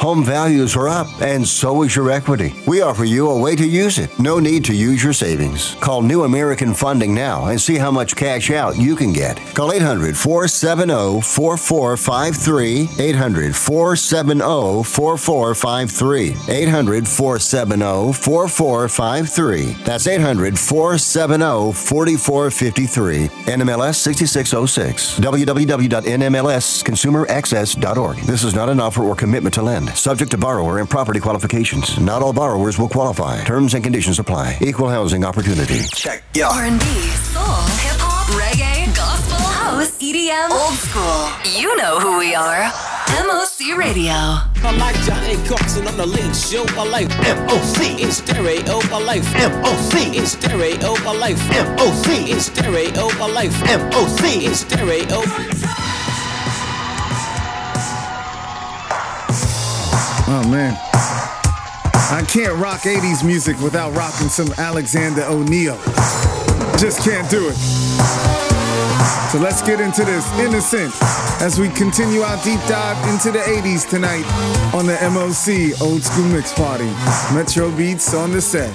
[0.00, 2.54] Home values are up and so is your equity.
[2.66, 4.18] We offer you a way to use it.
[4.18, 5.74] No need to use your savings.
[5.74, 9.36] Call New American Funding now and see how much cash out you can get.
[9.54, 12.88] Call 800 470 4453.
[12.98, 16.36] 800 470 4453.
[16.48, 19.72] 800 470 4453.
[19.84, 23.28] That's 800 470 4453.
[23.52, 25.20] NMLS 6606.
[25.20, 28.16] www.nmlsconsumeraccess.org.
[28.16, 29.89] This is not an offer or commitment to lend.
[29.94, 31.98] Subject to borrower and property qualifications.
[31.98, 33.44] Not all borrowers will qualify.
[33.44, 34.58] Terms and conditions apply.
[34.60, 35.80] Equal housing opportunity.
[35.94, 36.22] Check.
[36.34, 36.84] R&B,
[37.34, 37.44] soul,
[37.84, 41.60] hip hop, reggae, gospel, house, EDM, old school.
[41.60, 42.70] You know who we are.
[43.26, 44.12] MOC Radio.
[44.62, 46.64] I like Johnny Carson on the link show.
[46.78, 48.78] I like MOC in stereo.
[48.92, 50.94] I like MOC in stereo.
[51.06, 53.08] I like MOC in stereo.
[53.20, 55.79] I like MOC in stereo.
[60.32, 60.78] Oh man.
[62.12, 65.76] I can't rock 80s music without rocking some Alexander O'Neal.
[66.78, 67.56] Just can't do it.
[69.32, 70.94] So let's get into this innocent
[71.42, 74.24] as we continue our deep dive into the 80s tonight
[74.72, 76.90] on the MOC Old School Mix Party.
[77.34, 78.70] Metro Beats on the set.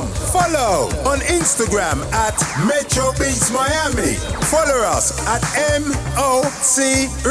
[0.07, 2.37] Follow on Instagram at
[2.67, 4.15] Metro Beats Miami.
[4.51, 5.41] Follow us at
[6.17, 7.21] mocradio.com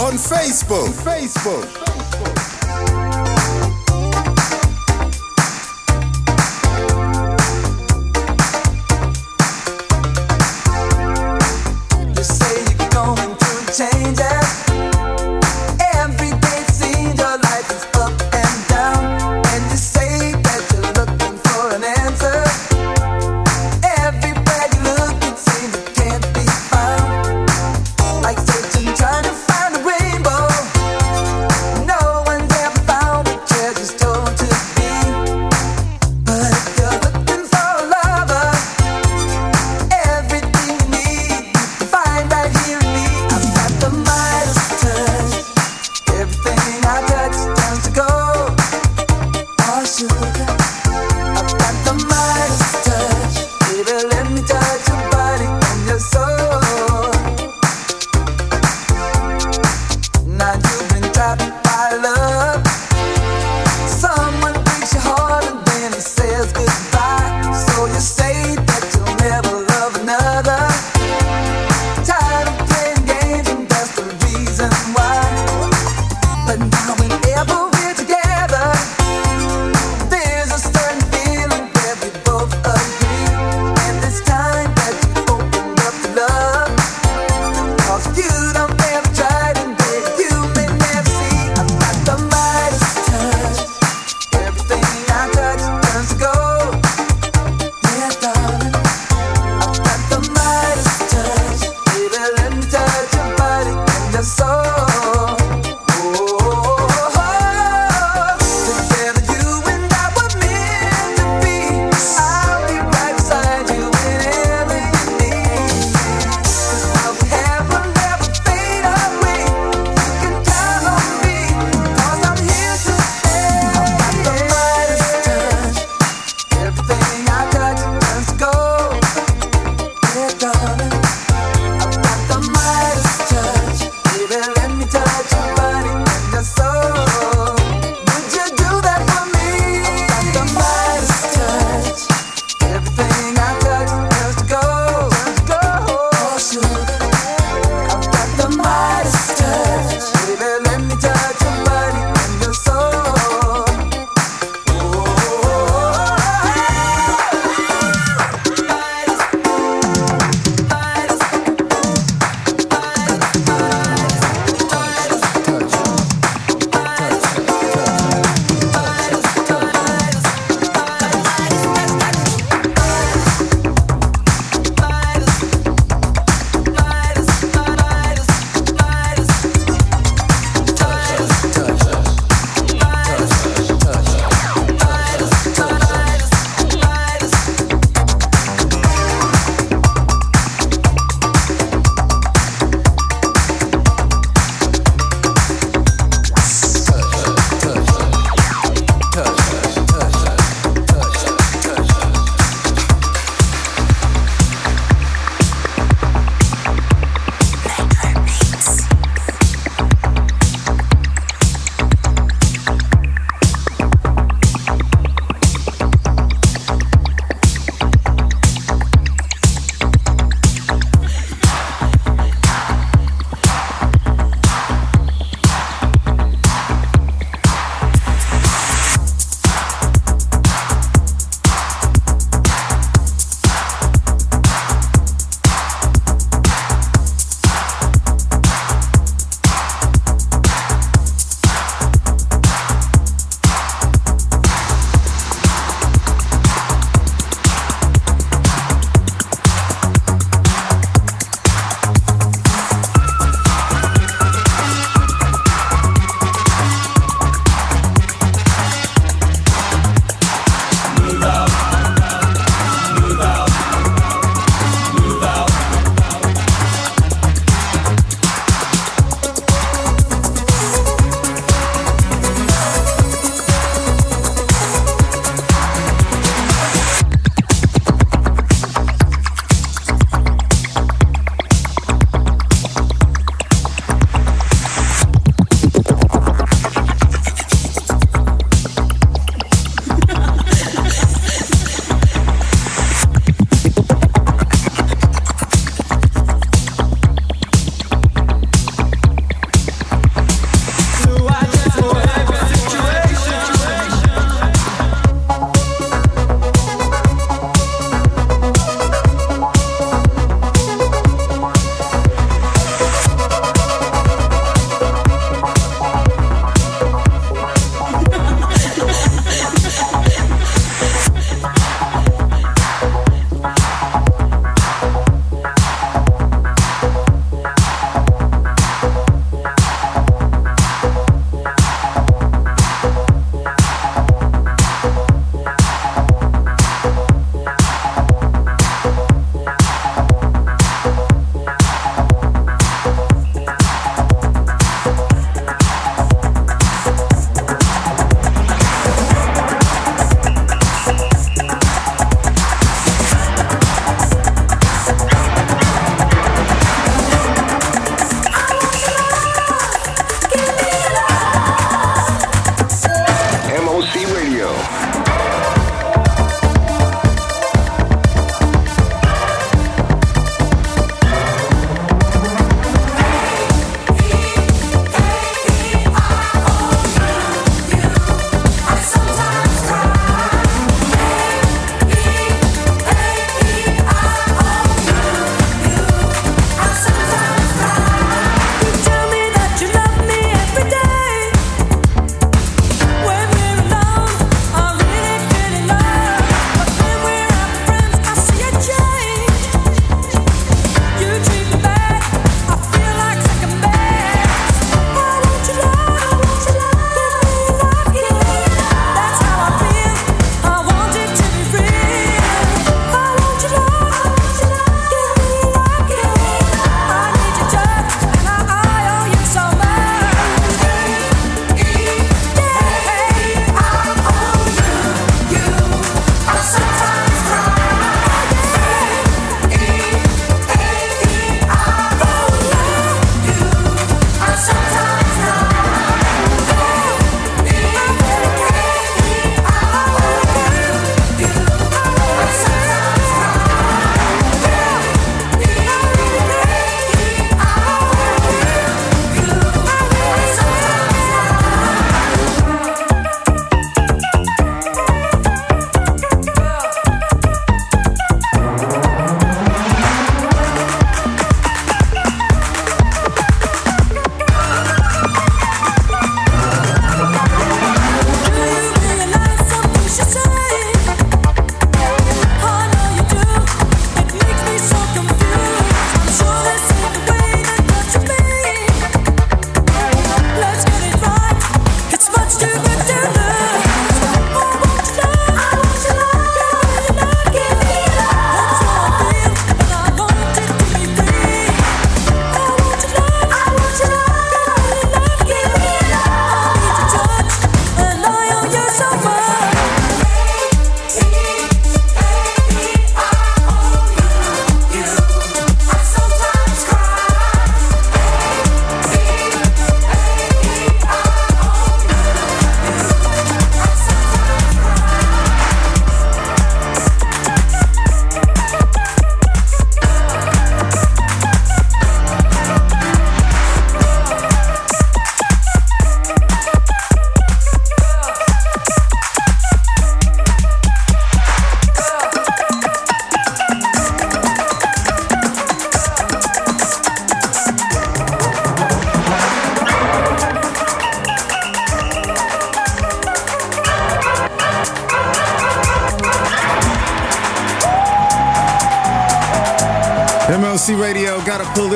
[0.00, 0.90] on Facebook.
[1.02, 1.83] Facebook.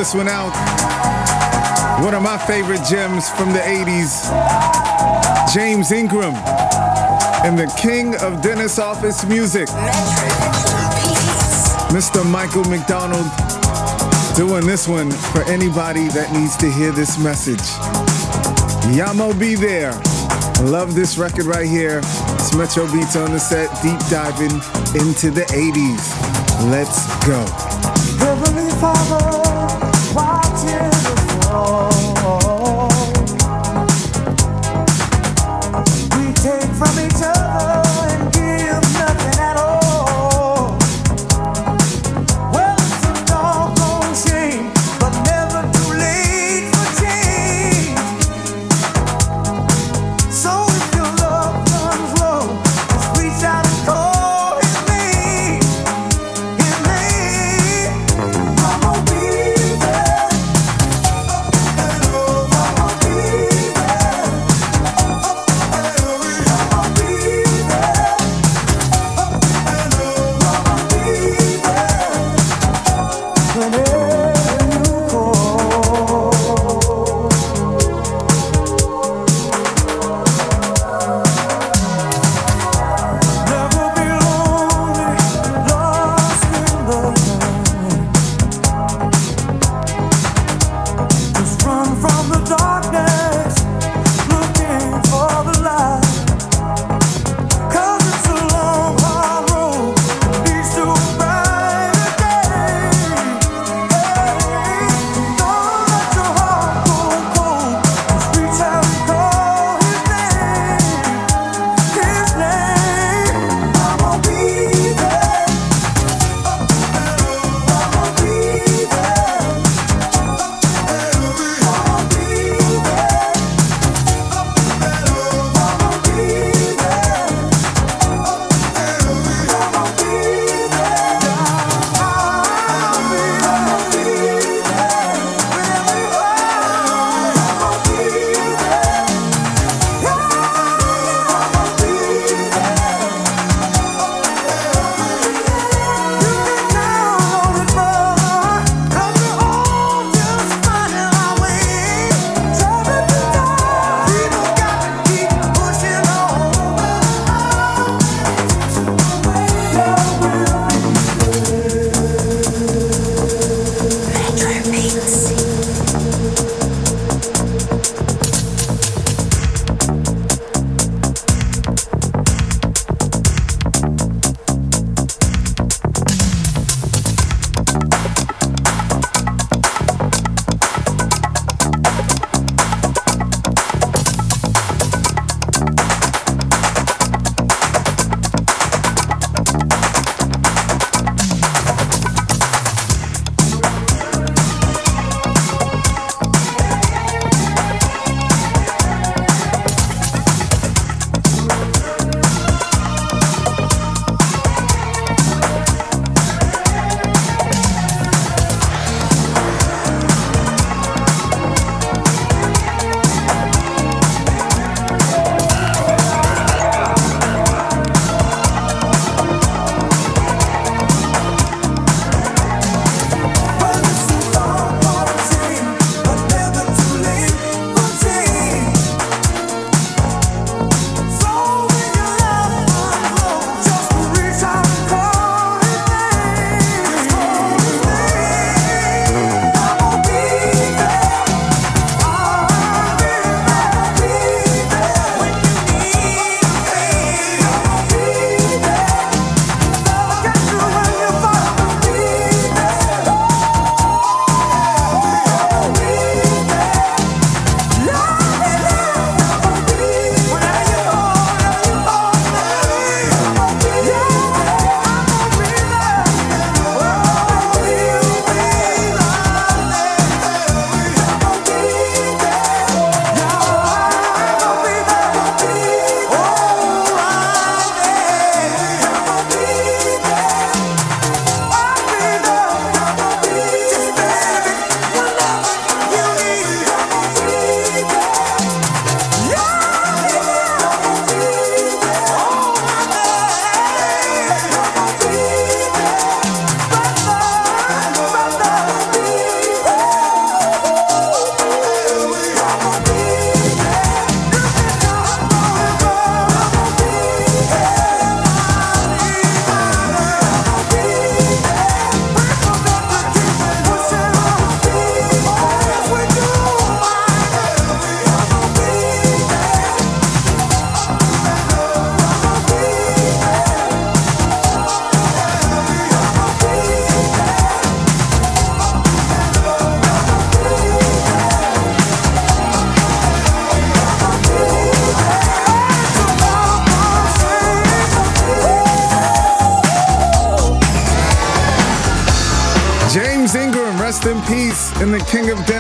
[0.09, 2.03] This one out.
[2.03, 4.25] One of my favorite gems from the 80s,
[5.53, 6.33] James Ingram
[7.45, 9.69] and the king of dentist office music,
[11.93, 12.25] Mr.
[12.25, 13.27] Michael McDonald,
[14.35, 17.61] doing this one for anybody that needs to hear this message.
[18.97, 19.93] Yah Mo be there.
[20.63, 21.99] Love this record right here.
[21.99, 24.57] It's Metro Beats on the set, deep diving
[24.99, 26.71] into the 80s.
[26.71, 27.45] Let's go.
[28.25, 29.48] Heavenly Father,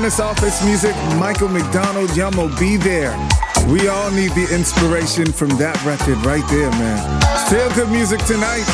[0.09, 3.13] Business Office Music, Michael McDonald, Yah Mo, be there.
[3.69, 6.97] We all need the inspiration from that record right there, man.
[7.45, 8.65] Still good music tonight.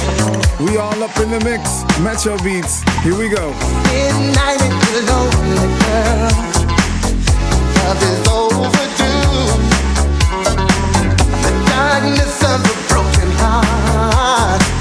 [0.60, 1.82] We all up in the mix.
[1.98, 3.50] Metro Beats, here we go.
[11.66, 14.73] Darkness of a broken heart.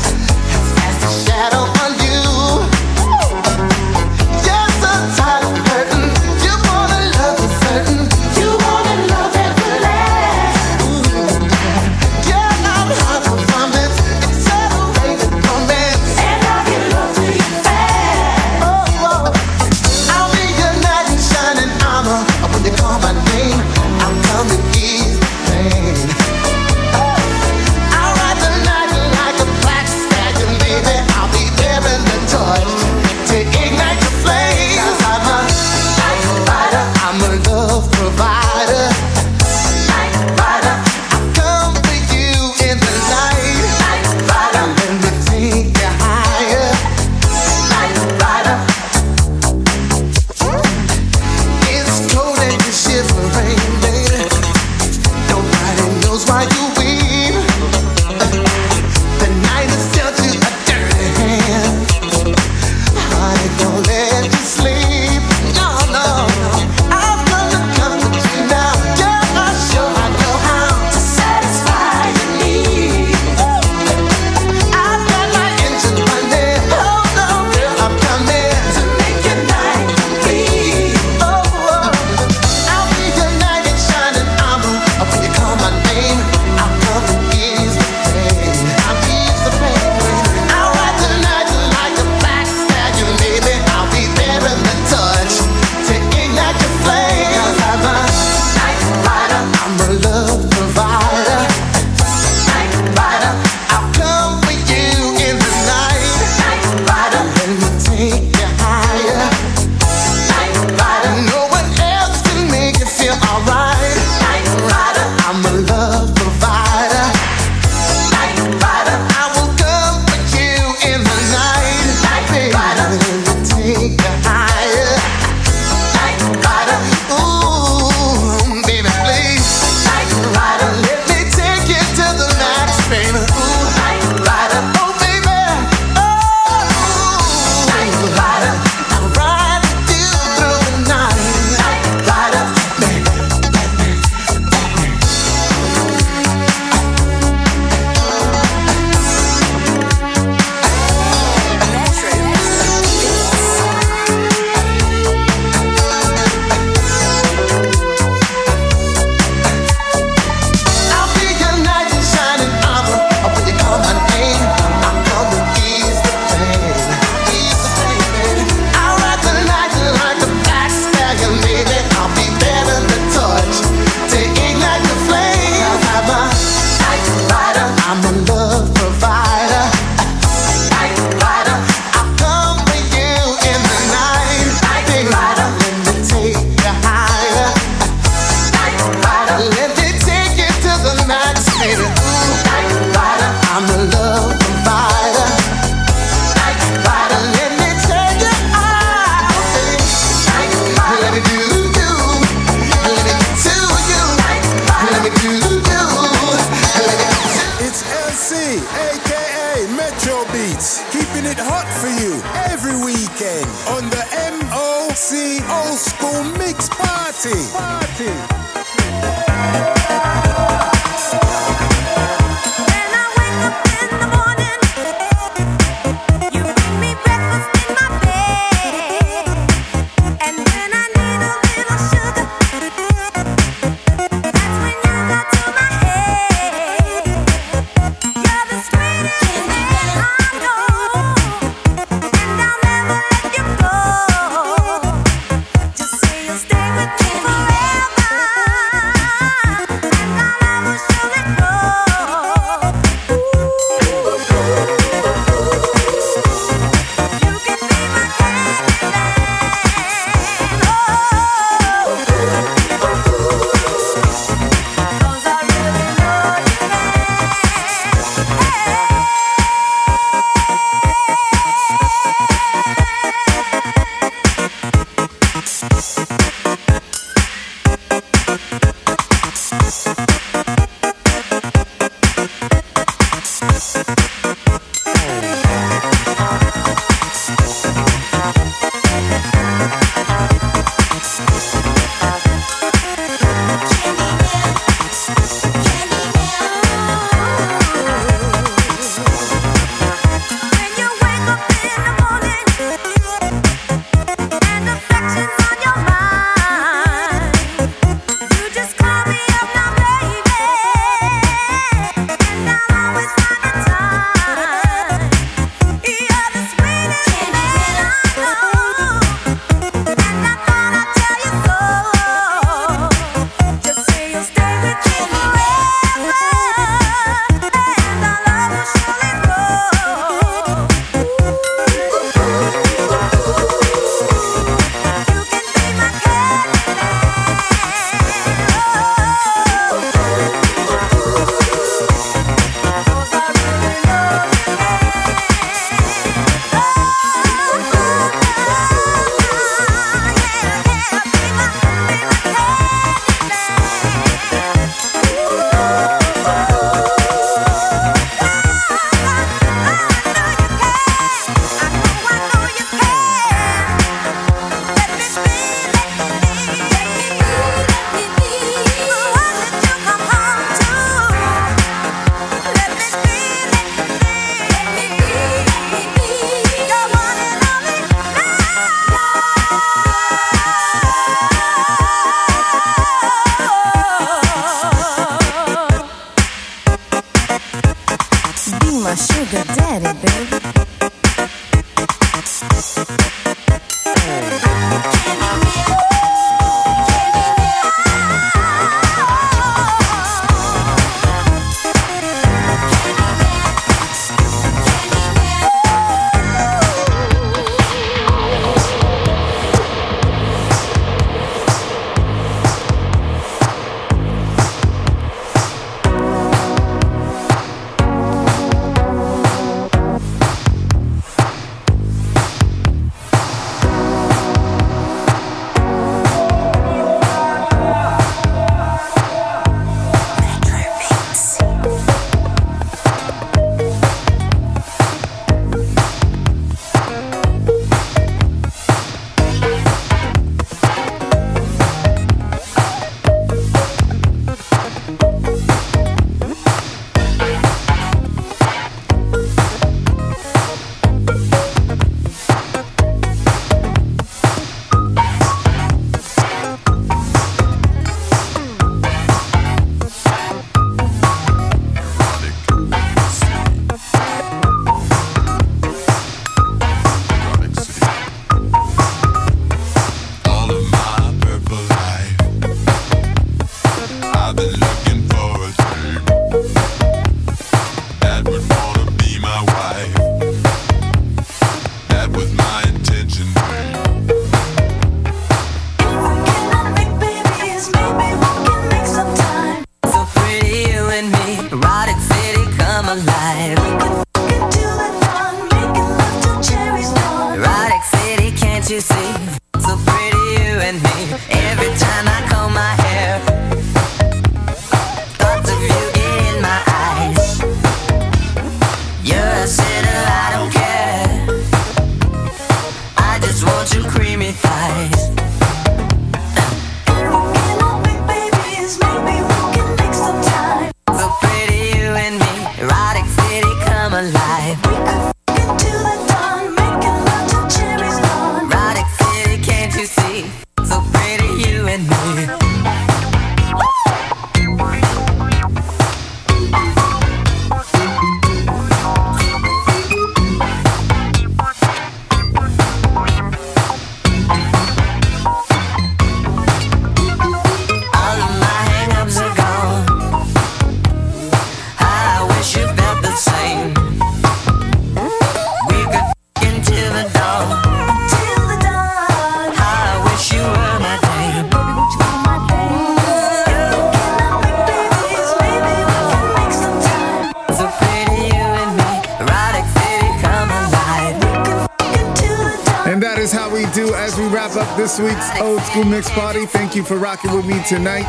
[574.98, 576.46] this week's Old School Mix Party.
[576.46, 578.06] Thank you for rocking with me tonight.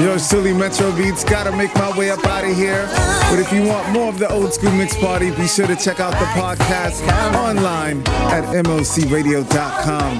[0.00, 1.24] Your silly Metro Beats.
[1.24, 2.88] Gotta make my way up out of here.
[3.30, 6.00] But if you want more of the Old School Mix Party, be sure to check
[6.00, 8.00] out the podcast online
[8.32, 10.16] at mocradio.com.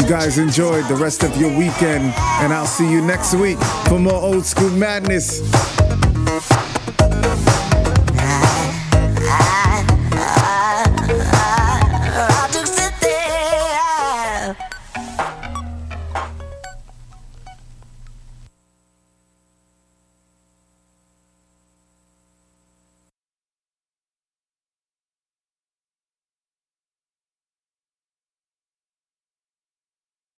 [0.00, 3.58] You guys enjoyed the rest of your weekend, and I'll see you next week
[3.88, 5.40] for more Old School Madness.